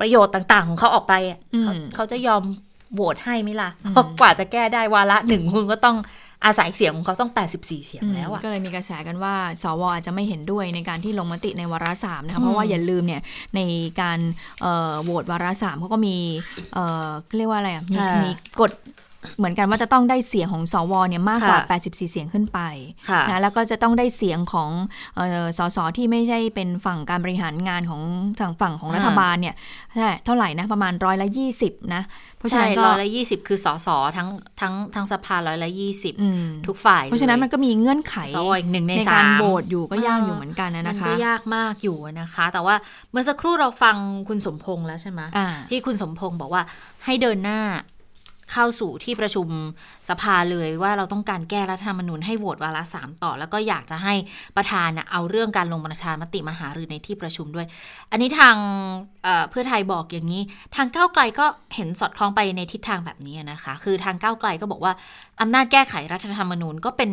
[0.00, 2.42] ประโยชน์ต่างๆ ของเขาออกไปอะอืมเขาเขาจะยอม
[2.94, 5.96] โหวตให้ไหมล่ะอืมเพราะกว่าจะแก้ได้วาระหนึ่งคุณก็ต้อง
[6.44, 13.22] อาศัยเสียงของเขาต้อง 84 เสียงแล้วอะก็เลยมีกระแสกันว่า สวอาจจะไม่เห็นด้วยในการที่ลงมติในวาระสามนะคะอืมเพราะว่าอย่าลืมเนี่ย
[13.54, 13.60] ใน
[14.00, 14.18] การ
[14.62, 16.16] เอ่อโหวตวาระสามเขาก็มี
[16.74, 18.30] เอ่อเรียกว่าอะไรอะ มีมี
[18.60, 18.70] กฎ
[19.38, 22.60] เหมือนกันว่าจะต้องได้เสียงของสวเนี่ยมากกว่า 84 เสียงขึ้นไป
[23.10, 24.70] ค่ะนะแล้วก็จะต้องได้เสียงของ
[25.16, 28.02] เอ่อสสที่ไม่ใช่เป็นฝั่งการบริหารงานของ
[28.40, 29.54] ทางฝั่งของรัฐบาลเนี่ย
[29.96, 32.02] ใช่เท่าไหร่นะประมาณร้อยละยี่สิบนะ
[32.38, 34.28] เพราะฉะใช่นั้นก็ร้อยละยี่สิบคือสสทั้ง
[34.60, 42.74] ทั้งทั้งสภาร้อยละยี่สิบอืมทุกฝ่าย เพราะฉะนั้นมันก็มีเงื่อนไขสวอีกหนึ่งในในสามการโหวตอยู่ก็ยากอยู่เหมือนกันนะมันะคะก็ยากมากอยู่นะคะ แต่ว่า
[43.10, 43.96] เมื่อสักครู่เราฟัง
[44.28, 46.62] คุณสมพงษ์แล้วใช่ไหมอ่าที่คุณสมพงษ์บอกว่า
[47.04, 47.60] ให้เดินหน้า
[48.54, 49.48] เข้าสู่ที่ประชุม
[50.08, 54.14] สภาเลยว่าเราต้องการแก้รัฐธรรมนูญให้โหวตวาระสามต่อ แล้วก็อยากจะให้
[54.56, 57.66] ประธานเอาเรื่องการลงประชามติมาหารือในที่ประชุมด้วย
[58.10, 58.56] อันนี้ทาง
[59.24, 60.42] เเพื่อไทยบอกอย่างนี้
[60.76, 64.92] ทางก้าวไกลก็เห็นสอดคล้องไปในทิศทางแบบนี้นะคะ คือทางก้าวไกลก็บอกว่า
[65.40, 67.10] อำนาจแก้ไขรัฐธรรมนูญก็เป็น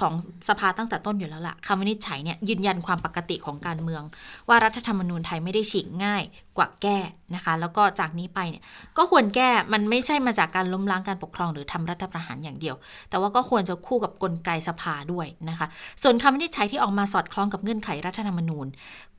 [0.00, 0.12] ของ
[0.48, 4.02] สภาตั้งแต่ต้นอยู่แล้วล่ะคำวินิจฉัยเนี่ยยืนยันความปกติของการเมือง
[4.48, 6.22] ว่ารัฐธรรมนูญไทยไม่ได้ฉีกง่าย
[6.56, 6.98] กว่าแก้
[7.34, 8.62] นะคะ แล้วก็จากนี้ไปเนี่ย
[8.96, 12.76] ก็ควรแก้มันไม่ใช่มาจากการล้มล้างการปกครองหรือทำรัฐประหารอย่างเดียว
[13.10, 15.66] แต่ว่าก็ควรจะคู่กับกลไกสภาด้วยนะคะ
[16.02, 18.66] ส่วนคำวินิจฉัยที่ออกมาสอดคล้องกับเงื่อนไขรัฐธรรมนูญ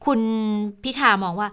[0.05, 0.19] คุณ
[0.83, 1.49] พิธามองว่า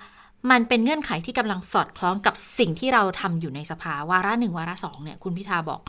[0.51, 5.81] มันเป็นเงื่อนไขที่กำลังสอดคล้องกับสิ่งที่เราทำอยู่ในสภาวาระหนึ่งวาระสองเนี่ยคุณพิธาบอก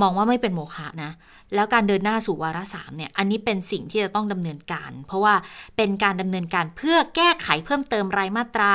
[0.00, 1.10] มองว่าไม่เป็นโมฆะนะ
[1.54, 5.34] แล้วการเดินหน้าสู่วาระสามเนี่ย อันนี้เป็นสิ่งที่จะต้องดำเนินการ เพราะว่า
[5.76, 8.72] เป็นการดำเนินการเพื่อแก้ไขเพิ่มเติมรายมาตรา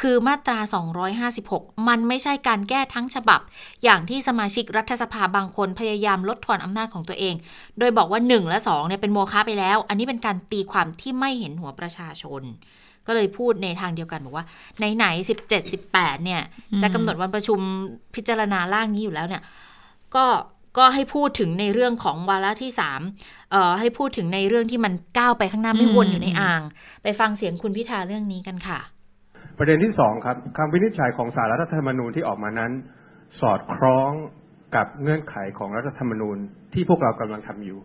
[0.00, 0.58] คือมาตรา
[1.22, 3.40] 256 มันไม่ใช่การแก้ทั้งฉบับ
[3.84, 7.34] อย่างที่สมาชิกรัฐสภาบางคนพยายามลดทอนอำนาจของตัวเอง
[7.78, 12.42] โดยบอกว่า 1 และ2เนี่ยเป็นโมฆะไปแล้ว อันนี้เป็นการตีความที่ไม่เห็นหัวประชาชน
[13.06, 14.44] ก็เลยพูดในทางเดียวกันบอกว่า
[14.96, 15.50] ไหนๆ17
[15.88, 16.42] 18เนี่ย
[16.82, 17.58] จะกำหนดวันประชุม
[18.14, 19.42] พิจารณาร่างนี้อยู่แล้วเนี่ย
[20.16, 20.26] ก็
[20.78, 23.00] ก็ให้พูดถึงในเรื่องของวาระที่สาม
[23.52, 26.62] เอ่อให้พูดถึงในเรื่องที่มันก้าวไปข้างหน้าไม่วนอยู่ในอ่าง
[27.02, 28.80] ไปฟังเสียงคุณพิธาเรื่องนี้กันค่ะ
[29.58, 32.72] ประเด็นที่สองครับคำวินิจฉัยของสารรัฐธรรมนูญที่ออกมานั้น
[33.40, 34.10] สอดคล้อง
[34.76, 36.36] กับเงื่อนไขของรัฐธรรมนูญ
[36.74, 37.78] ที่พวกเรากำลังทำอยู่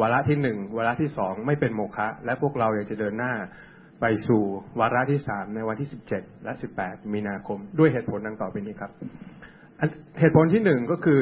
[0.00, 3.34] วาระที่หนึ่งวาระที่สองไม่เป็นโมฆะและพวกเราอยากจะเดินหน้า
[4.00, 4.42] ไปสู่
[4.80, 8.90] วาระที่สามในวันที่สิบเจ็ดและสิบแปดมีนาคม ด้วยเหตุผลดังต่อไปนี้ครับ
[10.18, 11.18] เหตุผลที่หนึ่งก็คือ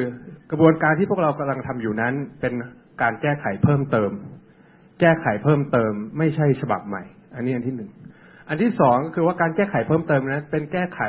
[0.51, 2.55] กระบวนการที่พวกเรากำลังทำอยู่นั้น เป็น
[3.03, 4.11] การแก้ไขเพิ่มเติม
[5.01, 7.03] แก้ไขเพิ่มเติม ไม่ใช่ฉบับใหม่
[7.35, 7.91] อันนี้อันที่หนึ่ง
[8.49, 11.01] อันที่สองก็คือว่าการแก้ไขเพิ่มเติมนั้น เป็นแก้ไข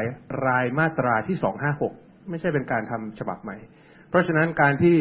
[0.45, 1.93] รายมาตราที่สองห้าหก
[2.29, 3.57] ไม่ใช่เป็นการทำฉบับใหม่
[4.09, 4.97] เพราะฉะนั้นการที่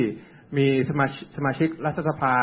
[0.59, 2.35] มีสมาชิกสมาชิกรัฐสภา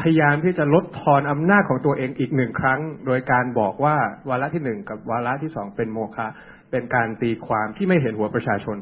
[0.00, 3.96] พยายามที่จะลดทอนอำนาจของตัวเองอีกหนึ่งครั้ง โดยการบอกว่า
[4.28, 6.26] วาระที่หนึ่งกับวาระที่สองเป็นโมฆะ
[6.70, 8.76] เป็นการตีความที่ไม่เห็นหัวประชาชน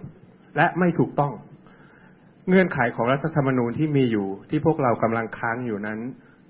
[0.57, 1.33] และไม่ถูกต้อง
[2.49, 6.01] เงื่อนไขของรัฐธรรมนูญที่มีอยู่ ที่พวกเรากำลังค้างอยู่นั้น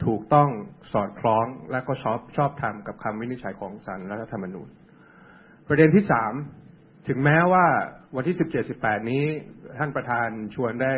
[0.06, 0.48] ถูกต้อง
[0.92, 4.68] สอดคล้องและก็ชอบชอบธรรมกับคำวินิจฉัยของศาลรัฐธรรมนูญ
[5.68, 6.32] ประเด็นที่สาม
[7.08, 7.66] ถึงแม้ว่า
[8.16, 9.24] วันที่สิบเจ็ดสิบแปดนี้
[9.78, 10.94] ท่านประธานชวนได้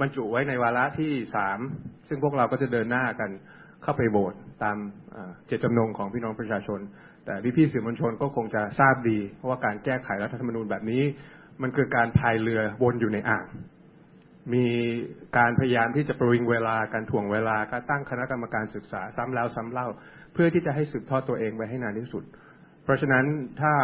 [0.00, 1.58] บรรจุไว้ในวาระที่สาม
[2.08, 3.30] ซึ่งพวกเราก็จะเดินหน้ากัน
[3.82, 4.76] เข้าไปโหวตตาม
[5.46, 6.80] เจตจำนงของพี่น้องประชาชน
[7.26, 11.02] แต่พี่ๆสื่อมวลชนก็คงจะทราบดี เพราะว่าการแก้ไขรัฐธรรมนูญแบบนี้
[11.62, 13.46] มันคือการพายเรือวนอยู่ในอ่าง
[14.52, 14.66] มี
[15.38, 19.88] การพยายามที่จะประวิงเวลาการถ่วงเวลาการตั้งคณะกรรมการศึกษาซ้ำแล้วซ้ำเล่า
[20.32, 22.24] เพื่อที่จะให้สืบทอดตัวเองไว้ให้นานที่สุด
[22.82, 23.24] เพราะฉะนั้น
[23.60, 23.74] ถ้า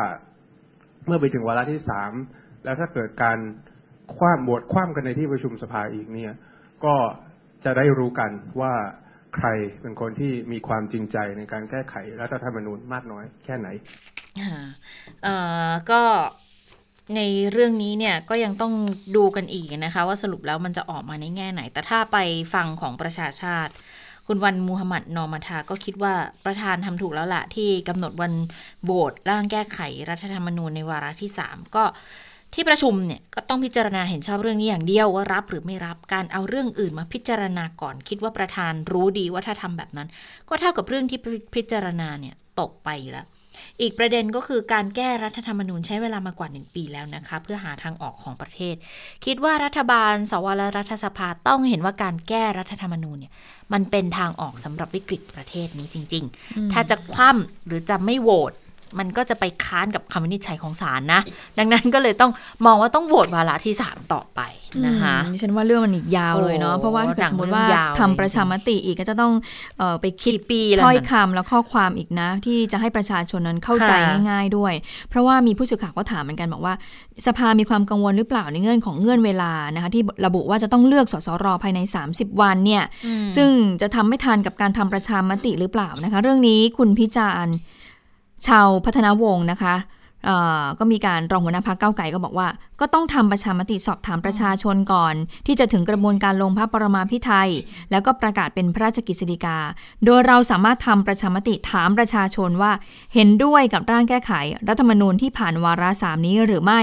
[1.07, 2.13] เมื่อไปถึงวาระที่สาม
[2.65, 3.39] แล้วถ้าเกิดการ
[4.17, 6.33] คว้ามบวดคว้ามกันในที่ประชุมสภาอีกเนี่ย
[6.85, 6.95] ก็
[7.65, 8.73] จะได้รู้กันว่า
[9.37, 9.49] ใคร
[9.83, 13.69] เป็นคนที่มีความจริงใจในการแก้ไขรัฐธรรมนูญมากน้อยแค่ไหน
[15.91, 16.03] ก็
[17.17, 17.21] ใน
[17.53, 18.73] เรื่องนี้เนี่ยก็ยังต้อง
[19.17, 22.17] ดูกันอีกนะคะ ว่าสรุปแล้วมันจะออกมาในแง่ไหน แต่ถ้าไป
[22.55, 23.73] ฟังของประชาชาติ
[24.27, 28.33] คุณวันมูฮัมหมัดนอมาทาก็คิดว่าประธานทำถูกแล้วละที่กำหนดวัน
[28.85, 29.79] โหวตร่างแก้ไข
[30.11, 31.85] รัฐธรรมนูญในวาระที่ 3 ก็
[32.55, 40.09] ที่ประชุมเนี่ยก็ต้องพิจารณาเห็นชอบเรื่องนี้อย่างเดียวว่ารับหรือไม่รับการเอาเรื่องอื่นมาพิจารณาก่อนคิดว่าประธานรู้ดีว่าถ้าทำแบบนั้น
[40.49, 41.19] ก็เท่ากับเรื่องที่
[41.55, 43.27] พิจารณาเนี่ยตกไปแล้ว
[43.81, 48.75] อีกประเด็นก็คือการแก้รัฐธรรมนูญใช้เวลามากว่าหนึ่งปีแล้วนะคะ เพื่อหาทางออกของประเทศ
[49.25, 53.33] คิดว่ารัฐบาล สวและรัฐสภาต้องเห็นว่าการแก้รัฐธรรมนูญเนี่ย
[53.73, 58.53] มันเป็นทางออกสำหรับวิกฤตประเทศนี้จริง ๆ ถ้าจะคว่ำหรือจะไม่โหวต
[58.99, 61.21] มันก็จะไปค้านกับคำวินิจฉัยของศาลนะ
[61.59, 62.33] ดังนั้นก็เลยต้อง
[62.67, 64.41] มองว่าต้องโหวตวาระที่ 3 ต่อไป
[64.87, 67.65] นะคะฉันว่าเรื่องมันอีกยาวเลยเนาะเพราะว่าถ้าสมมติว่า
[68.01, 69.33] ทำประชามติอีกก็จะต้อง
[69.79, 73.93] เออไปคิดปีถ้อยคำแล้วข้อความอีกนะ ที่จะให้ประชาชนนั้นเข้าใจ
[74.31, 74.73] ง่ายๆด้วย
[75.11, 76.75] เพราะว่ามีผู้สื่อข่าวก็ถามเหมือนกันบอกว่า
[77.27, 81.81] สภามีความกังวลหรือเปล่าในเงื่อนของเงื่อนเวลานะคะที่ระบุว่าจะต้องเลือกสสรภายใน
[82.11, 82.85] 30 วันเนี่ย
[83.37, 83.51] ซึ่ง
[83.83, 87.55] จะทำไม่ทันกับการทำประชามติหรือเปล่านะคะ เรื่องนี้คุณพิจารณ์
[88.47, 89.75] ชาวพัฒนาวงศ์นะคะ
[90.79, 92.49] ก็มีการรองหัวหน้าพักเก้าไก่ก็บอกว่า
[92.81, 95.15] ก็ต้องทำประชามติสอบถามประชาชนก่อน
[95.47, 97.51] ที่จะถึงกระบวนการลงพระปรมาภิไธย
[97.91, 99.59] แล้วก็ประกาศเป็นพระราชกิจสิกา
[100.05, 102.73] โดยเราสามารถทำประชามติถามประชาชนว่า
[103.15, 104.33] เห็นด้วยกับร่างแก้ไข
[104.69, 106.81] รัฐธรรมนูญที่ผ่านวาระสามนี้หรือไม่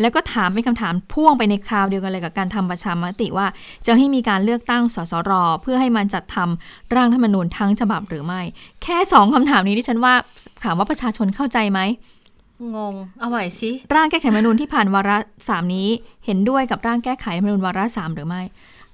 [0.00, 3.46] แล้วก็ถามเป็นคำถามพ่วงไปในคราวเดียวกันเลยกับการทำประชามติว่า
[3.86, 5.32] จะให้มีการเลือกตั้งสสร
[5.62, 8.40] เพื่อให้มันจัดทำร่างรัฐธรรมนูญทั้งฉบับหรือไม่
[8.82, 10.14] แค่สองคำถามนี้ที่ฉันว่า
[10.64, 11.80] ถามว่าประชาชนเข้าใจไหม
[12.76, 15.16] งง เอาใหม่สิ ร่างแก้ไขรัฐธรรมนูญที่ผ่านวาระ
[15.48, 15.88] สามนี้
[16.26, 18.42] เห็นด้วยกับร่างแก้ไขรัฐธรรมนูญวาระสามหรือไม่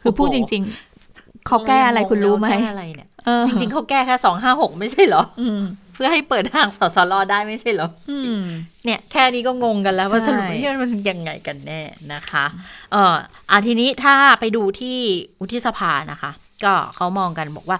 [0.02, 0.62] คือพูดจริง
[1.04, 5.60] ๆ เขาแก้อะไรคุณรู้ไหมแก้อะไรเนี่ยเออจริงๆเขาแก้แค่สองห้าหกไม่ใช่เหรออืม
[5.94, 8.42] เพื่อให้เปิดทางสสรได้ไม่ใช่เหรออืม
[8.84, 12.44] เนี่ยแค่นี้ก็งงกันแล้วว่าใช่สรุปว่ามันยังไงกันแน่นะคะ
[12.92, 13.14] เออ
[13.50, 14.98] อะทีนี้ถ้าไปดูที่
[15.40, 16.30] วุฒิสภานะคะ
[16.64, 17.78] ก็เขามองกันบอกว่า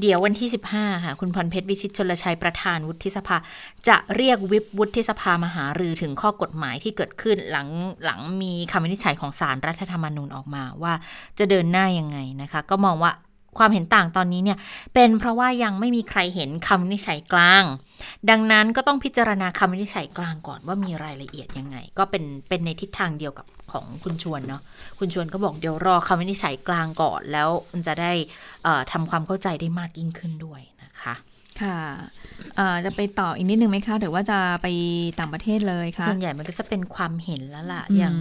[0.00, 3.36] เดี๋ยววันที่ 15 ค่ะ คุณพรเพชรวิชิตชนลชัยประธานวุฒิสภา
[3.88, 7.68] จะเรียกวิปวุฒิสภามาหารือถึงข้อกฎหมายที่เกิดขึ้นหลัง
[8.04, 10.94] หลังมีคำวินิจฉัยของสารรัฐธรรมนูญออกมาว่า
[11.38, 13.12] จะเดินหน้ายังไงนะคะ ก็มองว่า
[13.58, 14.58] ความเห็นต่างตอนนี้เนี่ย
[14.94, 17.64] เป็นเพราะว่ายังไม่มีใครเห็นคำวินิจฉัยกลาง
[18.30, 24.62] ดังนั้นก็ต้องพิจารณาคำวินิจฉัยกลางก่อนว่ามีรายละเอียดยังไง ก็เป็นเป็นในทิศทางเดียวกับของคุณชวนเนาะ
[24.98, 28.12] คุณชวนก็บอกเดี๋ยวรอคำวินิจฉัยกลางก่อน แล้วมันจะได้
[28.64, 31.14] เอ่อทำความเข้าใจได้มากยิ่งขึ้นด้วยนะคะ
[31.62, 31.78] ค่ะ
[32.56, 34.66] เอ่อจะไปต่ออีกนิดนึงไหมคะหรือว่าจะไป
[35.18, 38.16] ต่างประเทศเลยคะส่วนใหญ่มันก็จะเป็นความเห็นแล้วล่ะอืมอย่าง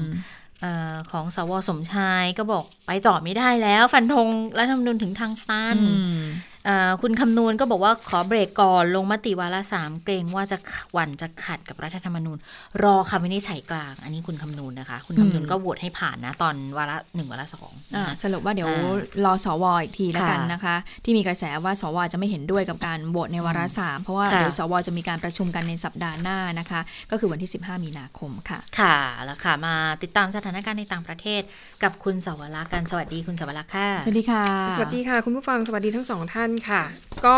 [0.62, 4.28] เออของสวสมชายก็บอกไปต่อไม่ได้แล้ว ฟันธง
[4.58, 6.53] รัฐธรรมนูญถึงทางตันอืมเอ่อ
[7.02, 10.58] คุณคำนวณก็บอกว่าขอเบรกก่อนลงมติวาระสามเกรงว่าจะ
[10.94, 12.38] หวั่นจะขัดกับรัฐธรรมนูญ
[12.84, 18.96] รอคำวินิจฉัยกลาง อันนี้คุณคำนวณนะคะ คุณคำนวณอืมก็โหวตให้ผ่านนะ ตอนวาระหนึ่งวาระสองอ่านะคะสรุปว่าเดี๋ยวอ่า
[19.26, 31.42] รอสวอีกทีแล้วกันค่ะนะคะ ที่มีกระแสว่าสวจะไม่เห็นด้วยกับการโหวตในวาระสามเพราะว่าค่ะเดี๋ยวสวจะมีการประชุมกันในสัปดาห์หน้านะคะ ก็คือวันที่ 15 มีนาคมค่ะ ค่ะแล้วค่ะมาติดตามสถานการณ์ในต่างประเทศ
[31.84, 34.46] กับคุณสวรักษ์กันสวัสดีคุณสวรักษ์ค่ะสวัสดีค่ะ
[34.76, 36.84] สวัสดีค่ะ คุณผู้ฟังสวัสดีทั้งสองท่านค่ะ
[37.26, 37.38] ก็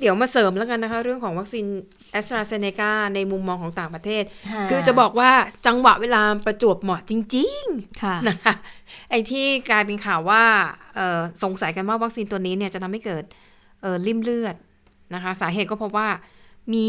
[0.00, 1.66] เดี๋ยวมาเสริมแล้วกันนะคะ เรื่องของวัคซีน
[2.12, 5.30] แอสตราเซเนกาในมุมมองของต่างประเทศค่ะคือจะบอกว่า
[5.66, 7.62] จังหวะเวลาประจวบเหมาะจริง
[8.02, 8.54] ค่ะๆนะคะ
[9.10, 10.42] ไอ้ที่กลายเป็นข่าวว่า
[10.96, 13.24] เอ่อสงสัยกันว่าวัคซีนตัวนี้เนี่ยจะทำให้เกิด
[13.82, 14.56] เอ่อลิ่มเลือด
[15.14, 16.08] นะคะ สาเหตุก็เพราะว่า
[16.74, 16.88] มี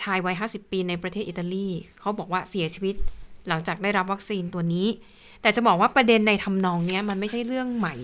[0.00, 1.68] ชายวัย 50 ปีในประเทศอิตาลี
[2.00, 2.94] เขาบอกว่าเสียชีวิต
[3.48, 4.88] หลังจากได้รับวัคซีนตัวนี้
[5.42, 7.94] แต่จะบอกว่าประเด็นในทำนองเนี้ยมันไม่ใช่เรื่องใหม่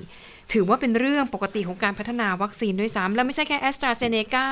[0.53, 4.46] ถือว่าเป็นเรื่องปกติของการพัฒนาวัคซีนด้วยซ้ำและไม่ใช่แค่แอสตราเซเนกา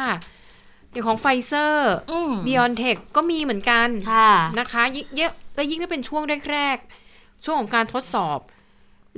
[0.92, 6.22] อย่างของไฟเซอร์อืม BioNTech ก็มีเหมือนกันค่ะนะคะยิ่งเยอะและยิ่งถ้าเป็นช่วง
[6.52, 8.38] แรกๆ ช่วงของการทดสอบ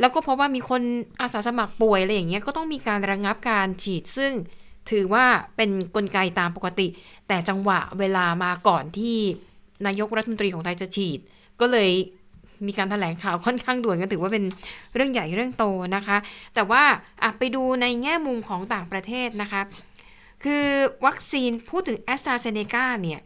[0.00, 0.82] แล้วก็เพราะว่ามีคน
[1.20, 4.32] อาสาสมัครป่วยอะไรอย่างเงี้ยก็ต้องมีการระงับการฉีดซึ่ง
[4.90, 5.24] ถือว่า
[5.56, 6.86] เป็นนกลไกตามปกติ
[7.28, 9.18] แต่จังหวะเวลามาก่อนที่
[9.86, 11.18] นายกรัฐมนตรีของไทยจะฉีด
[11.60, 11.90] ก็เลย
[12.66, 14.44] มีการถแถลงข่าวค่อนข้างด่วนกันถือว่าเป็น
[14.94, 15.64] เรื่องใหญ่เรื่องโต
[15.96, 16.16] นะคะ
[16.54, 16.82] แต่ว่า
[17.22, 19.62] อะไปดูในแง่มุมของต่างประเทศนะคะ
[20.44, 20.66] คือ
[21.06, 23.20] วัคซีนพูดถึงแอสตราเซเนกาเนี่ย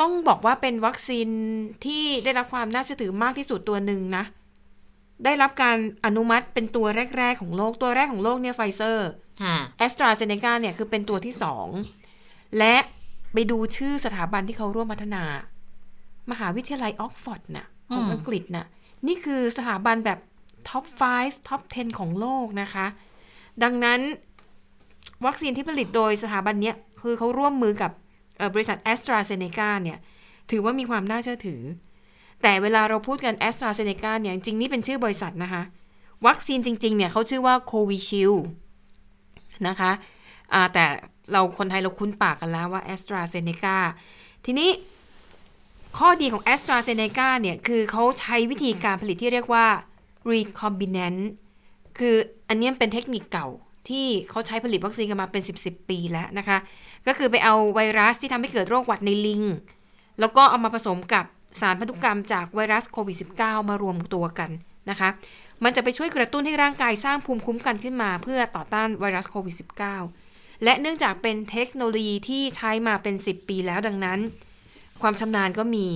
[0.00, 1.28] ต้องบอกว่าเป็นวัคซีน
[1.84, 4.24] ที่ได้รับความน่าเชื่อถือมากที่สุดตัวหนึ่งนะ
[5.24, 6.86] ได้รับการอนุมัติเป็นตัว
[7.18, 9.08] แรก ๆ ของโลกตัวแรกของโลกเนี่ยไฟเซอร์
[9.42, 11.66] ค่ะแอสตราเซเนกาเนี่ยคือเป็นตัวที่สอง
[12.58, 12.76] และ
[13.32, 15.24] ไปดูชื่อสถาบันที่เขาร่วมพัฒนา
[16.30, 18.66] มหาวิทยาลัยออกซฟอร์ดน่ะ ของอืมอังกฤษน่ะ
[19.06, 20.18] นี่คือสถาบันแบบ
[20.68, 20.84] top
[21.16, 22.86] 5 top 10 ของโลกนะคะ
[23.62, 24.00] ดังนั้น
[25.26, 27.90] วัคซีนที่ผลิตโดยสถาบันเนี้ย คือเขาร่วมมือกับ
[28.38, 29.98] เอ่อบริษัทแอสตราเซเนกาเนี่ย
[30.50, 31.62] ถือว่ามีความน่าเชื่อถือ
[32.42, 35.62] แต่เวลาเราพูดกันแอสตราเซเนกาเนี่ย จริงๆนี่เป็นชื่อบริษัทนะคะ
[36.26, 38.32] วัคซีนจริง ๆ เนี่ยเขาชื่อว่าโควิชิลด์
[39.68, 39.90] นะคะ
[40.52, 40.84] อ่าแต่
[41.32, 43.76] เราคนไทยเราคุ้นปากกันแล้วว่าแอสตราเซเนกา
[44.44, 44.70] ทีนี้
[45.98, 49.66] ข้อดีของแอสตราเซเนกาเนี่ยคือเขาใช้วิธีการผลิตที่เรียกว่า
[50.30, 51.20] recombinant
[51.98, 52.16] คือ
[52.48, 53.48] อันนี้เป็นเทคนิคเก่า
[53.88, 56.58] ที่เขาใช้ผลิตวัคซีนกันมาเป็น 10 10 ปีแล้วนะคะ
[57.06, 59.42] ก็คือไปเอาไวรัสที่ทำให้เกิดโรคหวัดในลิง
[60.20, 61.24] แล้วก็เอามาผสมกับ
[61.60, 64.50] สารพันธุกรรมจากไวรัสโควิด -19 มารวมตัวกัน
[64.90, 65.08] นะคะ
[65.64, 69.54] มันจะไปช่วยกระตุ้นให้ร่างกายสร้างภูมิคุ้มกันขึ้นมา เพื่อต่อต้านไวรัสโควิด
[70.08, 74.20] -19 และเนื่องจากเป็นเทคโนโลยีที่ใช้มาเป็น 10 ปีแล้วดังนั้น
[75.04, 75.86] ความชำนาญก็มี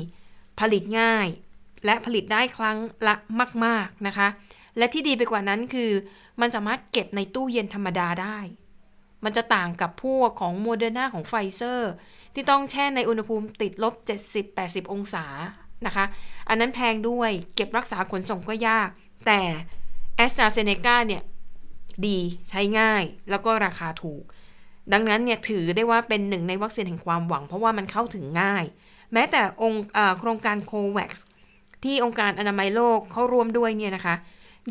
[0.60, 1.28] ผลิตง่าย
[1.84, 3.14] และผลิตได้ครั้งละ
[3.64, 4.28] มาก ๆนะคะ
[4.78, 5.90] และที่ดีไปกว่านั้นคือ
[6.40, 8.38] มันสามารถเก็บในตู้เย็นธรรมดาได้
[9.24, 11.92] มันจะต่างกับพวกของโมเดอร์นาของไฟเซอร์
[12.34, 13.94] ที่ต้องแช่ในอุณหภูมิติดลบ
[14.44, 15.24] 70-80 องศา
[15.86, 16.04] นะคะ
[16.48, 18.88] อันนั้นแพงด้วยเก็บรักษาขนส่งก็ยาก
[19.26, 19.40] แต่
[20.24, 21.22] AstraZeneca เนี่ย
[22.06, 24.22] ดีใช้ง่ายแล้วก็ราคาถูก
[24.92, 28.64] ดังนั้นเนี่ยถือได้ว่าเป็นหนึ่งในวัคซีนแห่งความหวัง เพราะว่ามันเข้าถึงง่าย
[29.12, 29.84] แม้แต่องค์
[30.20, 31.10] โครงการโควัค
[31.84, 34.14] ที่องค์การอนามัยโลกเขาร่วมด้วยเนี่ยนะคะ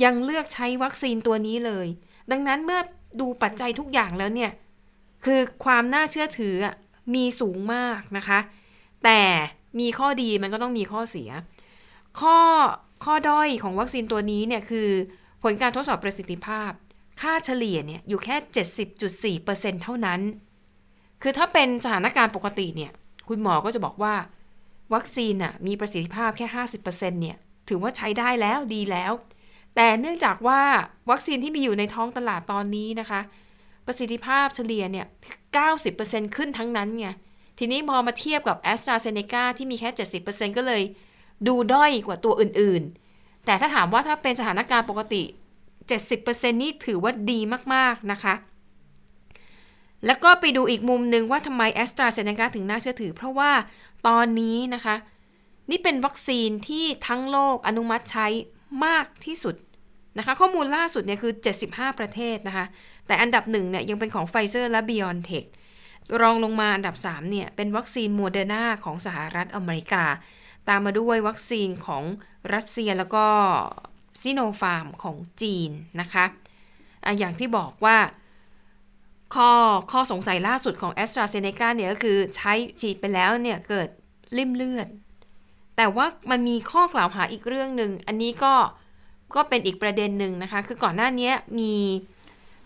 [0.03, 1.87] ยังเลือกใช้วัคซีนตัวนี้เลย
[2.31, 2.81] ดังนั้นเมื่อ
[3.19, 4.51] ดูปัจจัยทุกอย่างแล้วเนี่ย
[5.25, 6.55] คือความน่าเชื่อถือ
[7.15, 8.39] มีสูงมากนะคะ
[9.03, 9.21] แต่
[9.79, 11.29] มีข้อดีมันก็ต้องมีข้อเสีย
[12.19, 12.37] ข้อ
[13.05, 14.89] ข้อด้อยของวัคซีนตัวนี้เนี่ยคือ
[15.43, 16.71] ผลการทดสอบประสิทธิภาพ
[17.21, 18.35] ค่าเฉลี่ยเนี่ยอยู่แค่
[19.37, 20.21] 70.4%เท่านั้น
[21.21, 22.91] คือถ้าเป็นสถานการณ์ปกติเนี่ย
[23.29, 24.13] คุณหมอก็จะบอกว่า
[24.93, 26.47] วัคซีนน่ะมีประสิทธิภาพแค่
[26.79, 27.37] 50%เนี่ย
[27.69, 29.11] ถือว่าใช้ได้แล้วดีแล้ว
[29.75, 30.61] แต่เนื่องจากว่า
[31.09, 33.21] วัคซีนที่มีอยู่ในท้องตลาดตอนนี้นะคะ
[33.85, 35.05] ประสิทธิภาพเฉลี่ยเนี่ย
[35.71, 37.07] 90%ขึ้นทั้งนั้นไง
[37.59, 39.89] ทีนี้พอมาเทียบกับ a s t r a z เซ e c a ที่มีแค่
[40.23, 40.81] 70%ก็เลย
[41.47, 45.23] ดูด้อยกว่าตัวอื่นๆ แต่ถ้าถามว่าถ้าเป็นสถานการณ์ปกติ
[45.91, 47.39] 70%นี่ถือว่าดี
[47.73, 48.33] มากๆนะคะ
[50.07, 53.51] แล้วก็ไปดูอีกมุมหนึ่งว่าทำไม AstraZeneca ถึงน่าเชื่อถือ เพราะว่า
[54.07, 54.95] ตอนนี้นะคะ
[55.69, 58.27] นี่เป็นวัคซีนที่ทั้งโลกอนุมัติใช้
[58.85, 59.55] มากที่สุด
[60.17, 61.33] นะคะ ข้อมูลล่าสุดเนี่ยคือ
[61.65, 62.65] 75 ประเทศนะคะ
[63.07, 65.47] แต่อันดับหนึ่งเนี่ยยังเป็นของไฟเซอร์และ BioNTech
[66.21, 70.05] รองลงมาอันดับ 3 เนี่ย เป็นวัคซีนโมเดอร์นาของสหรัฐอเมริกา
[70.69, 72.03] ตามมาด้วยวัคซีนของ
[72.53, 73.25] รัสเซียแล้วก็
[74.21, 75.69] ซิโนฟาร์มของจีน
[76.01, 76.25] นะคะ
[77.05, 77.97] อะอย่างที่บอกว่า
[79.35, 79.51] ข้อ
[79.91, 83.87] ข้อสงสัยล่าสุดของ a s t r a z เซ e c a เนี่ยก็คือใช้ฉีดไปแล้วเนี่ยเกิด
[84.37, 84.87] ริ่มเลือด
[85.77, 88.53] แต่ว่ามันมีข้อกล่าวหาอีกเรื่องหนึ่ง อันนี้ก็
[89.35, 91.73] ก็เป็นอีกประเด็นหนึ่งนะคะ คือก่อนหน้านี้มี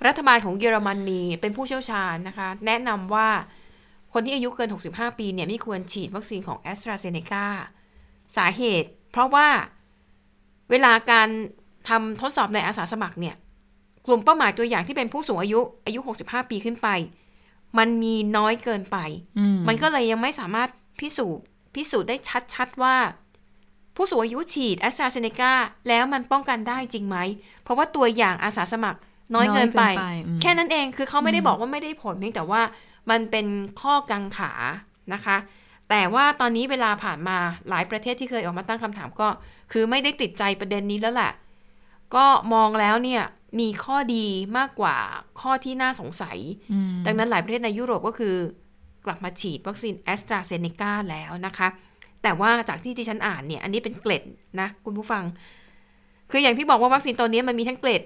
[0.07, 3.29] รัฐบาลของเยอรมนีเป็นผู้เชี่ยวชาญนะคะ แนะนำว่า
[4.13, 7.45] คนที่อายุเกิน 65 ปีเนี่ยไม่ควรฉีดวัคซีนของ a s t r a z เซ e c a
[8.37, 9.47] สาเหตุ เพราะว่า
[10.69, 11.29] เวลาการ
[11.89, 13.35] ทำทดสอบในอาสาสมัครเนี่ย
[14.05, 16.87] กลุ่มเป้าหมายตัวอย่างที่เป็นผู้สูงอายุ อายุ 65 ปีขึ้นไป
[17.77, 18.97] มันมีน้อยเกินไป
[19.39, 21.43] อืมมันก็เลยยังไม่สามารถพิสูจน์
[21.75, 22.15] พิสูจน์ได้
[22.53, 22.95] ชัดๆว่า
[23.95, 25.53] ผู้สูงอายุฉีดแอสตราเซเนกา
[25.87, 27.17] แล้วมันป้องกันได้จริงไหม
[27.63, 28.99] เพราะว่าตัวอย่างอาสาสมัคร
[29.35, 32.61] น้อยเกินไปน้อยเกินไปอืมแค่นั้นเองคือเขาไม่ได้บอกว่าไม่ได้ผลเพียงแต่ว่า
[33.09, 33.47] มันเป็น
[33.81, 34.51] ข้อกังขา
[35.13, 35.37] นะคะ
[35.89, 37.37] แต่ว่าตอนนี้เวลาผ่านมา
[37.69, 39.27] หลายประเทศที่เคยออกมาตั้งคำถามก็
[39.71, 41.31] คือไม่ได้ติดใจประเด็นนี้แล้วแหละ
[42.15, 43.23] ก็มองแล้วเนี่ย
[43.59, 44.25] มีข้อดี
[44.57, 44.97] มากกว่า
[45.41, 46.37] ข้อที่น่าสงสัย
[46.71, 48.35] อืมดังนั้นหลายประเทศในยุโรปก็คือ
[49.05, 51.67] กลับมาฉีดวัคซีนแอสตราเซเนกาแล้วนะคะ
[52.23, 54.23] แต่ว่าจากที่ที่ฉันอ่านเนี่ย อันนี้เป็นเกร็ด
[54.59, 55.23] นะ คุณผู้ฟัง
[56.31, 58.01] คืออย่างที่บอกว่าวัคซีนตัวนี้มันมีทั้งเกรด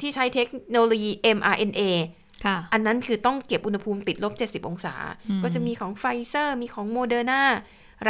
[0.00, 1.80] ที่ใช้เทคโนโลยี mRNA
[2.44, 4.94] ค่ะอันนั้นคือต้องเก็บอุณหภูมิติดลบ 70 องศา
[5.28, 7.42] อืมก็จะมีของไฟเซอร์ มีของโมเดอร์นา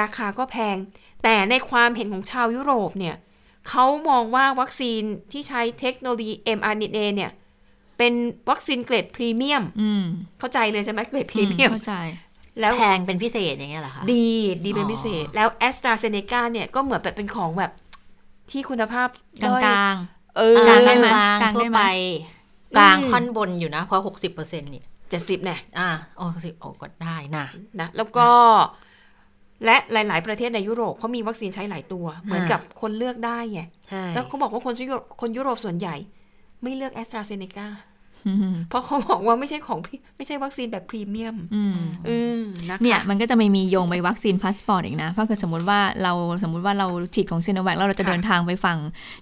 [0.00, 0.76] ราคาก็แพง
[1.22, 3.16] แต่ในความเห็นของชาวยุโรปเนี่ย
[3.70, 5.02] เขามองว่าวัคซีน
[5.32, 7.30] ที่ใช้เทคโนโลยี mRNA เนี่ย
[7.98, 8.12] เป็น
[8.50, 10.04] วัคซีนเกรดพรีเมียมอืม
[10.38, 11.96] เข้าใจเลยใช่ไหมเกรดพรีเมียมเข้าใจ
[12.60, 14.28] แล้วแพงเป็นพิเศษอย่างเงี้ยเหรอคะดี
[14.64, 17.72] ดีเป็นอ๋อพิเศษ แล้วแอสตราเซเนกาเนี่ยก็เหมือนแบบเป็นของแบบ
[18.50, 19.08] ที่คุณภาพ
[19.42, 19.94] กลางด้อยกลาง
[20.36, 21.82] เออกลางได้ไหมกลางกลางได้ทั่วไหมไป
[22.76, 27.44] กลางอืมค่อนบนอยู่นะเพราะหกสิบเปอร์เซ็นต์นี่เจ็ดสิบเนี่ยอ่าโอ้สิบโอ้ก็ได้นะ
[27.80, 28.28] นะ แล้วก็
[29.64, 35.96] และหลาย ๆ ประเทศในยุโรปเขามีวัคซีนใช้หลายตัว เหมือนกับคนเลือกได้ไงใช่แล้วเขาบอกว่าคนยุโรปคนยุโรปส่วนใหญ่
[36.62, 37.68] ไม่เลือกแอสตราเซเนกา
[38.28, 42.40] อืมเพราะเขาบอกว่าไม่ใช่ของพี่ไม่ใช่วัคซีนแบบพรีเมียมอืมอืม
[42.70, 48.78] นะคะเนี่ยมันก็จะไม่มีโยงไปวัคซีนพาสปอร์ตอีกนะ เพราะคือสมมติว่าเราสมมติว่าเราฉีดของซีโนแวคแล้วเราจะค่ะเดินทางไปฝั่ง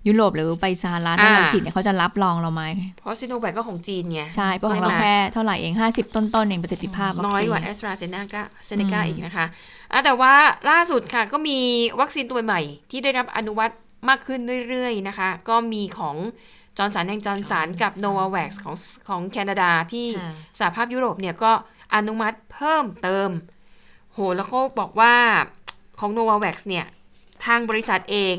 [0.06, 2.62] ยุโรปหรือไปสหรัฐแล้วอ่าเราฉีดเนี่ยเขาจะรับรองเราไหม
[2.98, 9.46] เพราะซิโนแวคก็ของจีนไงใช่เพราะของเราใช่ไหมแค่เท่าไหร่เอง 50 ต้นๆเองประสิทธิภาพวัคน้อยซีนกว่าแอสตราเซเนกาเซเนกาอืมอีกนะคะ
[9.92, 10.34] อะแต่ว่า
[10.70, 11.58] ล่าสุดค่ะก็มี
[12.00, 12.60] วัคซีนตัวใหม่
[12.90, 13.74] ที่ได้รับอนุมัติ
[14.08, 16.16] มากขึ้นเรื่อยๆนะคะ ก็มีของ
[16.76, 18.76] จอห์นสันแอนด์จอห์นสันกับ n o v a v a x ของ
[19.08, 21.52] ของแคนาดาที่ค่ะสหภาพยุโรปเนี่ยก็
[21.94, 23.30] อนุมัติเพิ่มเติม
[24.12, 25.14] โหแล้วก็บอกว่า
[26.00, 26.86] ของ n o v a v a x เนี่ย
[27.46, 28.36] ทางบริษัทเอง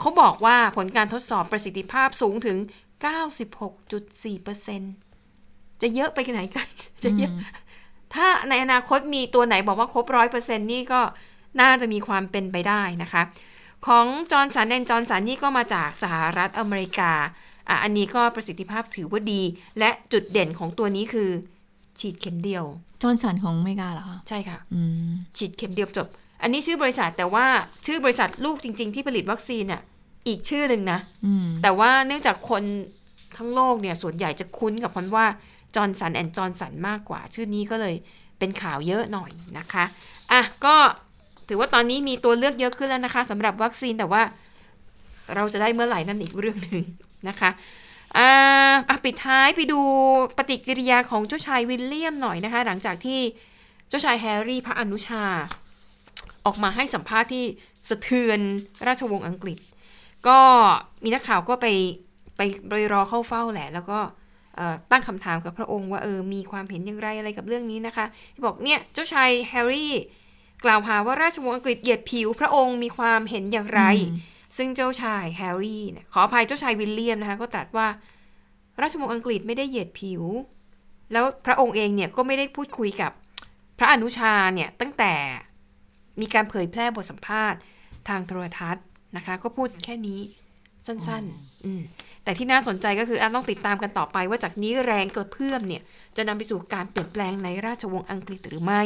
[0.00, 2.56] เขาบอกว่าผลการทดสอบประสิทธิภาพสูงถึง
[3.04, 6.68] 96.4%จะเยอะไปไหนกัน
[7.04, 7.32] จะเยอะ
[8.14, 11.00] ถ้าในอนาคตมีตัวไหนบอกว่าครบร้อยเปอร์เซ็นนี่ก็
[11.60, 13.22] น่าจะมีความเป็นไปได้นะคะ
[13.86, 17.12] ของ Johnson and Johnson นี่ก็มาจากสหรัฐอเมริกา
[17.68, 19.42] อะอันนี้ก็ประสิทธิภาพถือว่าดี
[19.78, 21.30] และจุดเด่นของตัวนี้คือ
[21.98, 22.64] ฉีดเข็มเดียว
[23.02, 26.08] Johnson ของอเมริกาเหรอคะใช่ค่ะอืมฉีดเข็มเดียวจบ
[26.42, 27.46] อันนี้ชื่อบริษัทแต่ว่า
[27.86, 29.82] ชื่อบริษัทลูกจริง ๆ ที่ผลิตวัคซีนอะ
[30.26, 32.62] อีกชื่อหนึ่งนะอืมแต่ว่าเนื่องจากคน
[33.36, 35.26] ทั้งโลกเนี่ยส่วนใหญ่จะคุ้นกับคำว่า
[35.74, 37.94] Johnson and Johnson มากกว่า ชื่อนี้ก็เลย
[38.38, 39.84] เป็นข่าวเยอะหน่อยนะคะ
[40.32, 40.76] อะก็
[41.48, 44.22] ถือว่าตอนนี้มีตัวเลือกเยอะขึ้นแล้วนะคะสำหรับวัคซีนแต่ว่า
[45.34, 46.82] เราจะได้เมื่อไหร่นั่นอีกเรื่องหนึ่ง
[47.28, 47.50] นะคะ
[48.16, 48.30] อ่า
[48.88, 49.80] อะปิดท้ายไปดู
[50.36, 53.20] ปฏิกิริยาของเจ้าชายวิลเลียมหน่อยนะคะ หลังจากที่
[53.88, 55.24] เจ้าชายแฮร์รี่พระอนุชา
[56.46, 57.44] ออกมาให้สัมภาษณ์ที่
[57.88, 58.40] สะเทือน
[58.86, 59.58] ราชวงศ์อังกฤษ
[60.28, 60.38] ก็
[61.04, 61.66] มีนักข่าวก็ไป
[62.68, 63.98] ไปรอเข้าเฝ้าแหละ แล้วก็
[64.90, 69.94] ตั้งคำถามกับพระองค์ว่าเออมีความเห็นอย่างไรอะไรกับเรื่องนี้นะคะ ที่บอกเนี่ยเจ้าชายแฮร์รี่
[70.64, 77.88] กล่าวหาว่าราชวงศ์อังกฤษเหยียดผิวพระองค์มีความเห็นอย่างไรอืมซึ่งเจ้าชายแฮร์รี่เนี่ยขออภัยเจ้าชายวิลเลียมนะคะก็ตรัสว่า
[78.82, 80.22] ราชวงศ์อังกฤษไม่ได้เหยียดผิว
[81.12, 83.12] แล้วพระองค์เองเนี่ยก็ไม่ได้พูดคุยกับ
[83.78, 85.14] พระอนุชาเนี่ยตั้งแต่
[86.20, 87.58] มีการเผยแพร่บทสัมภาษณ์
[88.08, 88.84] ทางโทรทัศน์
[89.16, 90.20] นะคะ ก็พูดแค่นี้
[90.86, 91.82] สั้นๆอืม
[92.24, 95.82] แต่ที่น่าสนใจก็คืออะต้องติดตามกันต่อไปว่าจากนี้แรงกระเพื่อมเนี่ย
[96.16, 98.82] จะนำไปสู่การเปลี่ยนแปลงในราชวงศ์อังกฤษหรือไม่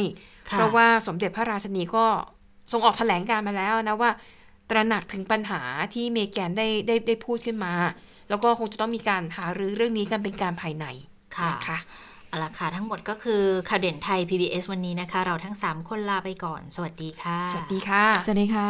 [0.49, 2.05] ค่ะเพราะว่าสมเด็จพระราชินีก็
[2.71, 4.11] ทรงออกแถลงการมาแล้วนะว่า
[4.69, 5.61] ตระหนักถึงปัญหา
[5.93, 7.73] ที่เมแกนได้ได้ได้พูดขึ้นมา
[8.29, 10.85] แล้วก็คงจะต้องมีการหารือเรื่องนี้กันเป็นการภายใน
[11.37, 11.77] ค่ะนะคะ
[12.27, 18.69] เอาละค่ะทั้งหมดก็คือข่าวเด่นไทย PBS วันนี้นะคะ เราทั้ง 3 คนลาไปก่อน สวัสดีค่ะ สวัสดีค่ะ สวัสดีค่ะ